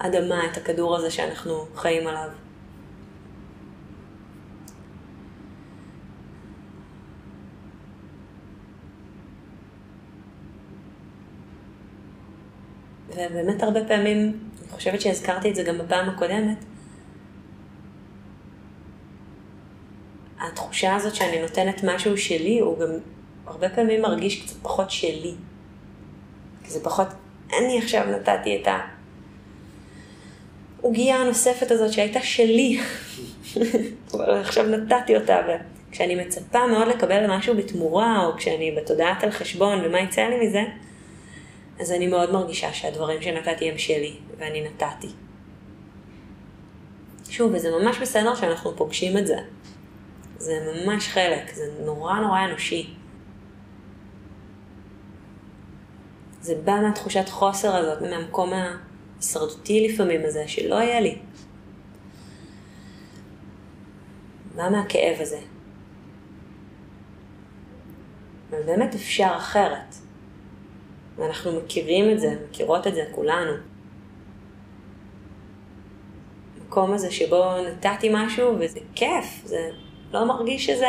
האדמה, 0.00 0.46
את 0.52 0.56
הכדור 0.56 0.96
הזה 0.96 1.10
שאנחנו 1.10 1.66
חיים 1.74 2.06
עליו. 2.06 2.28
ובאמת 13.08 13.62
הרבה 13.62 13.84
פעמים, 13.84 14.18
אני 14.18 14.70
חושבת 14.70 15.00
שהזכרתי 15.00 15.50
את 15.50 15.54
זה 15.54 15.62
גם 15.62 15.78
בפעם 15.78 16.08
הקודמת, 16.08 16.64
התחושה 20.40 20.94
הזאת 20.94 21.14
שאני 21.14 21.42
נותנת 21.42 21.84
משהו 21.84 22.18
שלי, 22.18 22.58
הוא 22.58 22.78
גם 22.78 22.90
הרבה 23.46 23.68
פעמים 23.68 24.02
מרגיש 24.02 24.42
קצת 24.42 24.56
פחות 24.62 24.90
שלי. 24.90 25.34
כי 26.64 26.70
זה 26.70 26.84
פחות, 26.84 27.06
אני 27.58 27.78
עכשיו 27.78 28.04
נתתי 28.06 28.62
את 28.62 28.68
העוגייה 30.80 31.16
הנוספת 31.16 31.70
הזאת 31.70 31.92
שהייתה 31.92 32.20
שלי, 32.22 32.80
אבל 34.14 34.30
עכשיו 34.44 34.66
נתתי 34.66 35.16
אותה, 35.16 35.40
וכשאני 35.90 36.14
מצפה 36.14 36.66
מאוד 36.66 36.88
לקבל 36.88 37.36
משהו 37.36 37.56
בתמורה, 37.56 38.26
או 38.26 38.36
כשאני 38.36 38.76
בתודעת 38.76 39.24
על 39.24 39.30
חשבון 39.30 39.84
ומה 39.84 40.00
יצא 40.00 40.22
לי 40.22 40.46
מזה, 40.46 40.62
אז 41.80 41.92
אני 41.92 42.06
מאוד 42.06 42.32
מרגישה 42.32 42.72
שהדברים 42.72 43.22
שנתתי 43.22 43.70
הם 43.70 43.78
שלי, 43.78 44.14
ואני 44.38 44.62
נתתי. 44.62 45.08
שוב, 47.30 47.52
וזה 47.54 47.70
ממש 47.70 47.98
בסדר 47.98 48.34
שאנחנו 48.34 48.76
פוגשים 48.76 49.18
את 49.18 49.26
זה. 49.26 49.36
זה 50.38 50.82
ממש 50.84 51.08
חלק, 51.08 51.54
זה 51.54 51.64
נורא 51.84 52.20
נורא 52.20 52.44
אנושי. 52.44 52.94
זה 56.40 56.54
בא 56.64 56.80
מהתחושת 56.82 57.28
חוסר 57.28 57.76
הזאת, 57.76 58.02
מהמקום 58.02 58.50
ההישרדותי 58.52 59.88
לפעמים 59.88 60.20
הזה, 60.24 60.48
שלא 60.48 60.78
היה 60.78 61.00
לי. 61.00 61.18
בא 64.54 64.68
מהכאב 64.68 65.20
הזה. 65.20 65.38
אבל 68.50 68.62
באמת 68.62 68.94
אפשר 68.94 69.34
אחרת. 69.36 69.94
ואנחנו 71.16 71.52
מכירים 71.52 72.10
את 72.10 72.20
זה, 72.20 72.36
מכירות 72.48 72.86
את 72.86 72.94
זה 72.94 73.04
כולנו. 73.10 73.52
המקום 76.60 76.92
הזה 76.92 77.10
שבו 77.10 77.44
נתתי 77.66 78.08
משהו 78.12 78.54
וזה 78.60 78.80
כיף, 78.94 79.42
זה 79.44 79.70
לא 80.12 80.24
מרגיש 80.24 80.66
שזה... 80.66 80.86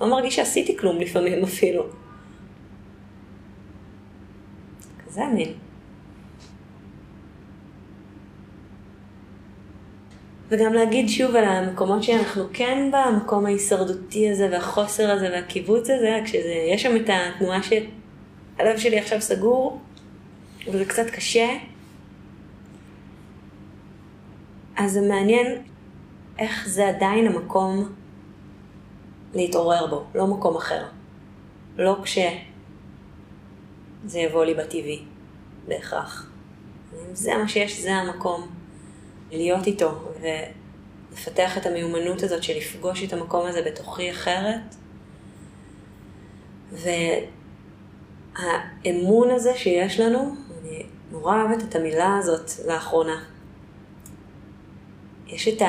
לא 0.00 0.10
מרגיש 0.10 0.36
שעשיתי 0.36 0.76
כלום 0.76 0.98
לפעמים 0.98 1.44
אפילו. 1.44 1.84
כזה 5.06 5.26
מין. 5.34 5.52
וגם 10.48 10.72
להגיד 10.72 11.08
שוב 11.08 11.36
על 11.36 11.44
המקומות 11.44 12.02
שאנחנו 12.02 12.44
כן 12.52 12.90
במקום 12.92 13.46
ההישרדותי 13.46 14.30
הזה 14.30 14.48
והחוסר 14.52 15.10
הזה 15.10 15.28
והקיבוץ 15.32 15.90
הזה, 15.90 16.20
כשיש 16.24 16.82
שם 16.82 16.96
את 16.96 17.10
התנועה 17.12 17.60
הלב 18.58 18.78
שלי 18.78 18.98
עכשיו 18.98 19.20
סגור, 19.20 19.80
וזה 20.68 20.84
קצת 20.84 21.10
קשה, 21.10 21.48
אז 24.76 24.92
זה 24.92 25.00
מעניין 25.00 25.62
איך 26.38 26.68
זה 26.68 26.88
עדיין 26.88 27.26
המקום 27.26 27.92
להתעורר 29.34 29.86
בו, 29.86 30.04
לא 30.14 30.26
מקום 30.26 30.56
אחר. 30.56 30.84
לא 31.76 31.96
כשזה 32.02 34.18
יבוא 34.18 34.44
לי 34.44 34.54
בטבעי, 34.54 35.04
בהכרח. 35.68 36.30
אם 36.92 37.14
זה 37.14 37.36
מה 37.36 37.48
שיש, 37.48 37.80
זה 37.80 37.94
המקום 37.94 38.48
להיות 39.30 39.66
איתו, 39.66 40.12
ולפתח 40.20 41.58
את 41.58 41.66
המיומנות 41.66 42.22
הזאת 42.22 42.42
של 42.42 42.56
לפגוש 42.56 43.04
את 43.04 43.12
המקום 43.12 43.46
הזה 43.46 43.62
בתוכי 43.62 44.10
אחרת. 44.10 44.74
והאמון 48.32 49.30
הזה 49.30 49.56
שיש 49.56 50.00
לנו, 50.00 50.34
אני 50.60 50.86
נורא 51.10 51.42
אוהבת 51.42 51.62
את 51.62 51.74
המילה 51.74 52.16
הזאת 52.16 52.50
לאחרונה. 52.66 53.24
יש 55.26 55.48
את 55.48 55.62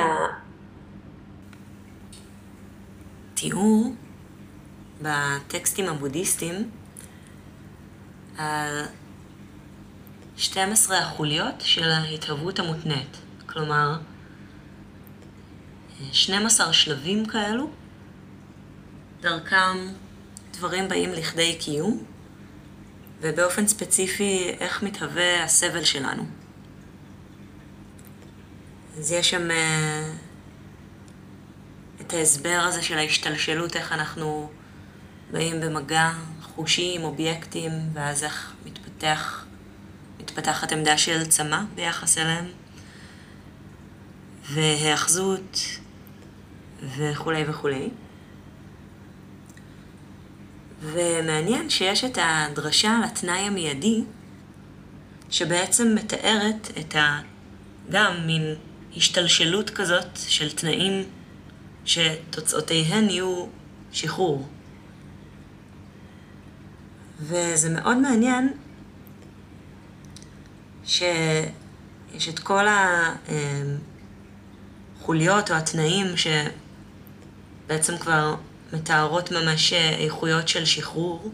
התיאור 3.43 3.93
בטקסטים 5.01 5.89
הבודהיסטיים 5.89 6.69
על 8.37 8.85
12 10.37 10.97
החוליות 10.97 11.55
של 11.59 11.91
ההתהוות 11.91 12.59
המותנית. 12.59 13.17
כלומר, 13.45 13.97
12 16.11 16.73
שלבים 16.73 17.25
כאלו, 17.25 17.69
דרכם 19.21 19.77
דברים 20.51 20.87
באים 20.87 21.11
לכדי 21.11 21.57
קיום, 21.59 22.03
ובאופן 23.21 23.67
ספציפי 23.67 24.55
איך 24.59 24.83
מתהווה 24.83 25.43
הסבל 25.43 25.83
שלנו. 25.83 26.25
אז 28.97 29.11
יש 29.11 29.29
שם 29.29 29.47
uh, 29.51 29.53
ההסבר 32.13 32.63
הזה 32.67 32.83
של 32.83 32.97
ההשתלשלות, 32.97 33.75
איך 33.75 33.91
אנחנו 33.91 34.49
באים 35.31 35.61
במגע, 35.61 36.11
חושים, 36.41 37.03
אובייקטים, 37.03 37.71
ואז 37.93 38.23
איך 38.23 38.53
מתפתח, 38.65 39.45
מתפתחת 40.19 40.71
עמדה 40.71 40.97
של 40.97 41.25
צמא 41.25 41.59
ביחס 41.75 42.17
אליהם, 42.17 42.45
והיאחזות 44.49 45.59
וכולי 46.97 47.43
וכולי. 47.47 47.89
ומעניין 50.81 51.69
שיש 51.69 52.03
את 52.03 52.17
הדרשה 52.21 52.95
על 52.97 53.03
התנאי 53.03 53.39
המיידי, 53.39 54.03
שבעצם 55.29 55.95
מתארת 55.95 56.71
את 56.79 56.95
ה... 56.95 57.19
גם 57.89 58.27
מין 58.27 58.55
השתלשלות 58.97 59.69
כזאת 59.69 60.17
של 60.27 60.51
תנאים 60.51 61.03
שתוצאותיהן 61.85 63.09
יהיו 63.09 63.45
שחרור. 63.91 64.47
וזה 67.19 67.69
מאוד 67.69 67.97
מעניין 67.97 68.53
שיש 70.85 71.49
את 72.29 72.39
כל 72.39 72.65
החוליות 74.99 75.51
או 75.51 75.55
התנאים 75.55 76.07
שבעצם 77.67 77.97
כבר 77.97 78.35
מתארות 78.73 79.31
ממש 79.31 79.73
איכויות 79.73 80.47
של 80.47 80.65
שחרור. 80.65 81.31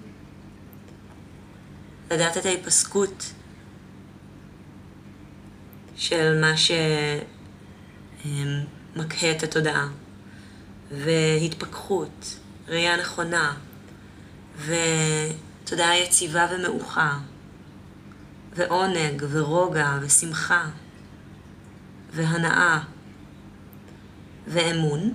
לדעת 2.12 2.38
את 2.38 2.46
ההיפסקות 2.46 3.34
של 5.96 6.42
מה 6.42 6.54
שמקהה 8.96 9.32
את 9.32 9.44
התודעה, 9.44 9.88
והתפכחות, 10.92 12.40
ראייה 12.68 12.98
נכונה, 12.98 13.54
ותודעה 14.66 15.98
יציבה 15.98 16.48
ומאוחה, 16.52 17.18
ועונג, 18.56 19.24
ורוגע, 19.30 19.98
ושמחה, 20.02 20.66
והנאה, 22.14 22.80
ואמון. 24.48 25.14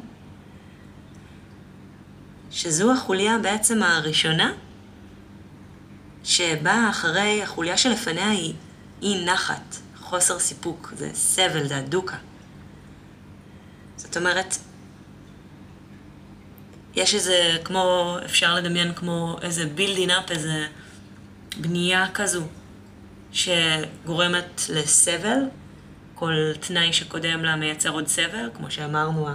שזו 2.50 2.92
החוליה 2.92 3.38
בעצם 3.38 3.82
הראשונה 3.82 4.52
שבאה 6.24 6.90
אחרי 6.90 7.42
החוליה 7.42 7.76
שלפניה 7.76 8.30
היא 8.30 8.54
אי 9.02 9.24
נחת, 9.24 9.76
חוסר 9.96 10.38
סיפוק, 10.38 10.92
זה 10.96 11.10
סבל, 11.14 11.68
זה 11.68 11.76
הדוקה. 11.76 12.16
זאת 13.96 14.16
אומרת, 14.16 14.56
יש 16.96 17.14
איזה, 17.14 17.56
כמו, 17.64 18.16
אפשר 18.24 18.54
לדמיין 18.54 18.94
כמו 18.94 19.36
איזה 19.42 19.66
בילדין 19.66 20.10
אפ, 20.10 20.30
איזה 20.30 20.66
בנייה 21.60 22.06
כזו, 22.14 22.42
שגורמת 23.32 24.62
לסבל, 24.68 25.38
כל 26.14 26.32
תנאי 26.60 26.92
שקודם 26.92 27.44
לה 27.44 27.56
מייצר 27.56 27.90
עוד 27.90 28.06
סבל, 28.06 28.50
כמו 28.54 28.70
שאמרנו, 28.70 29.28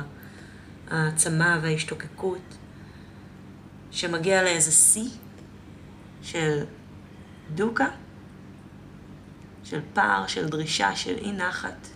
העצמה 0.92 1.60
וההשתוקקות. 1.62 2.58
שמגיע 3.92 4.44
לאיזה 4.44 4.72
שיא 4.72 5.10
של 6.24 6.64
דוקה, 7.56 7.88
של 9.64 9.80
פער, 9.94 10.28
של 10.28 10.50
דרישה, 10.50 10.96
של 10.96 11.16
אי 11.18 11.32
נחת, 11.32 11.88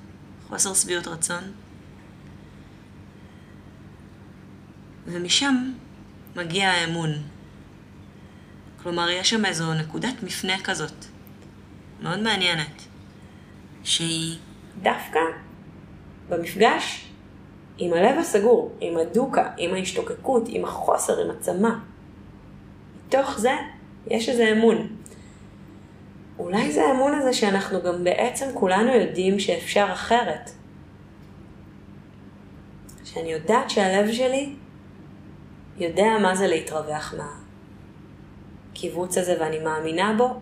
חוסר 0.48 0.74
שביעות 0.74 1.08
רצון. 1.08 1.44
ומשם 5.06 5.72
מגיע 6.36 6.70
האמון. 6.70 7.10
כלומר, 8.84 9.10
יש 9.10 9.30
שם 9.30 9.46
איזו 9.46 9.74
נקודת 9.74 10.24
מפנה 10.24 10.60
כזאת, 10.64 11.06
מאוד 12.02 12.20
מעניינת, 12.20 12.82
שהיא 13.84 14.38
דווקא 14.82 15.20
במפגש 16.30 17.08
עם 17.78 17.94
הלב 17.94 18.18
הסגור, 18.20 18.76
עם 18.80 18.98
הדוקה, 18.98 19.50
עם 19.58 19.74
ההשתוקקות, 19.74 20.44
עם 20.48 20.66
החוסר, 20.66 21.20
עם 21.20 21.32
הצמא. 21.32 21.70
מתוך 23.08 23.40
זה 23.40 23.54
יש 24.08 24.30
איזה 24.30 24.52
אמון. 24.52 24.96
אולי 26.40 26.72
זה 26.72 26.84
האמון 26.84 27.14
הזה 27.14 27.34
שאנחנו 27.34 27.82
גם 27.82 28.04
בעצם 28.04 28.46
כולנו 28.54 28.92
יודעים 28.92 29.40
שאפשר 29.40 29.88
אחרת. 29.94 30.50
שאני 33.04 33.32
יודעת 33.32 33.70
שהלב 33.70 34.12
שלי 34.12 34.54
יודע 35.78 36.18
מה 36.22 36.36
זה 36.36 36.48
להתרווח 36.48 37.14
מהקיבוץ 38.72 39.18
הזה 39.18 39.38
ואני 39.40 39.60
מאמינה 39.60 40.16
בו 40.18 40.40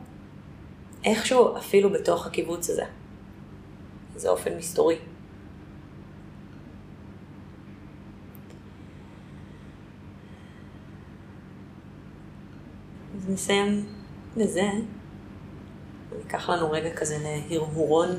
איכשהו 1.04 1.58
אפילו 1.58 1.90
בתוך 1.90 2.28
הקיבוץ 2.28 2.70
הזה. 2.70 2.86
זה 4.16 4.30
אופן 4.30 4.58
מסתורי. 4.58 4.98
אז 13.16 13.30
נסיים 13.30 13.86
בזה. 14.38 14.70
ניקח 16.18 16.50
לנו 16.50 16.72
רגע 16.72 16.96
כזה 16.96 17.18
להרהורון. 17.50 18.10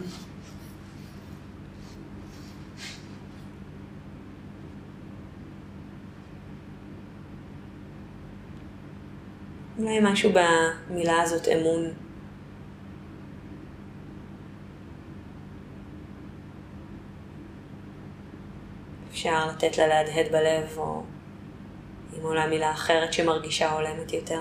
אולי 9.82 9.98
משהו 10.02 10.30
במילה 10.32 11.22
הזאת 11.22 11.48
אמון. 11.48 11.90
אפשר 19.10 19.46
לתת 19.46 19.78
לה 19.78 19.86
להדהד 19.86 20.32
בלב, 20.32 20.74
או 20.76 21.02
אם 22.18 22.22
עולה 22.22 22.46
מילה 22.46 22.70
אחרת 22.70 23.12
שמרגישה 23.12 23.72
הולמת 23.72 24.12
יותר. 24.12 24.40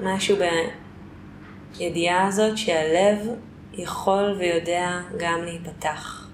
משהו 0.00 0.36
בידיעה 1.78 2.26
הזאת 2.26 2.58
שהלב 2.58 3.18
יכול 3.72 4.36
ויודע 4.38 5.00
גם 5.18 5.42
להיפתח. 5.44 6.27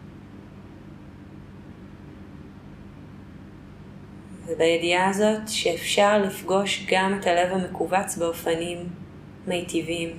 ובידיעה 4.54 5.10
הזאת 5.10 5.48
שאפשר 5.48 6.18
לפגוש 6.18 6.86
גם 6.90 7.18
את 7.20 7.26
הלב 7.26 7.52
המכווץ 7.52 8.16
באופנים 8.16 8.88
מיטיבים, 9.46 10.18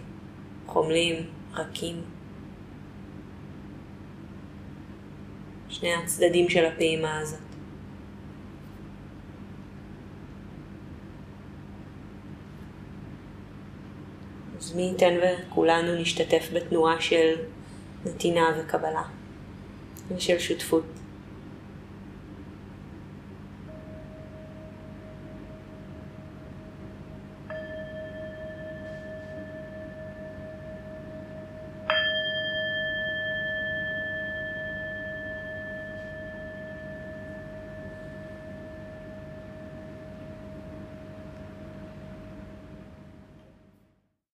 חומלים, 0.66 1.16
רכים. 1.54 2.02
שני 5.70 5.94
הצדדים 5.94 6.50
של 6.50 6.66
הפעימה 6.66 7.20
הזאת. 7.20 7.40
אז 14.58 14.76
מי 14.76 14.82
ייתן 14.82 15.16
וכולנו 15.22 15.96
נשתתף 15.96 16.50
בתנועה 16.54 17.02
של 17.02 17.36
נתינה 18.06 18.58
וקבלה 18.60 19.04
ושל 20.08 20.40
שותפות. 20.40 21.05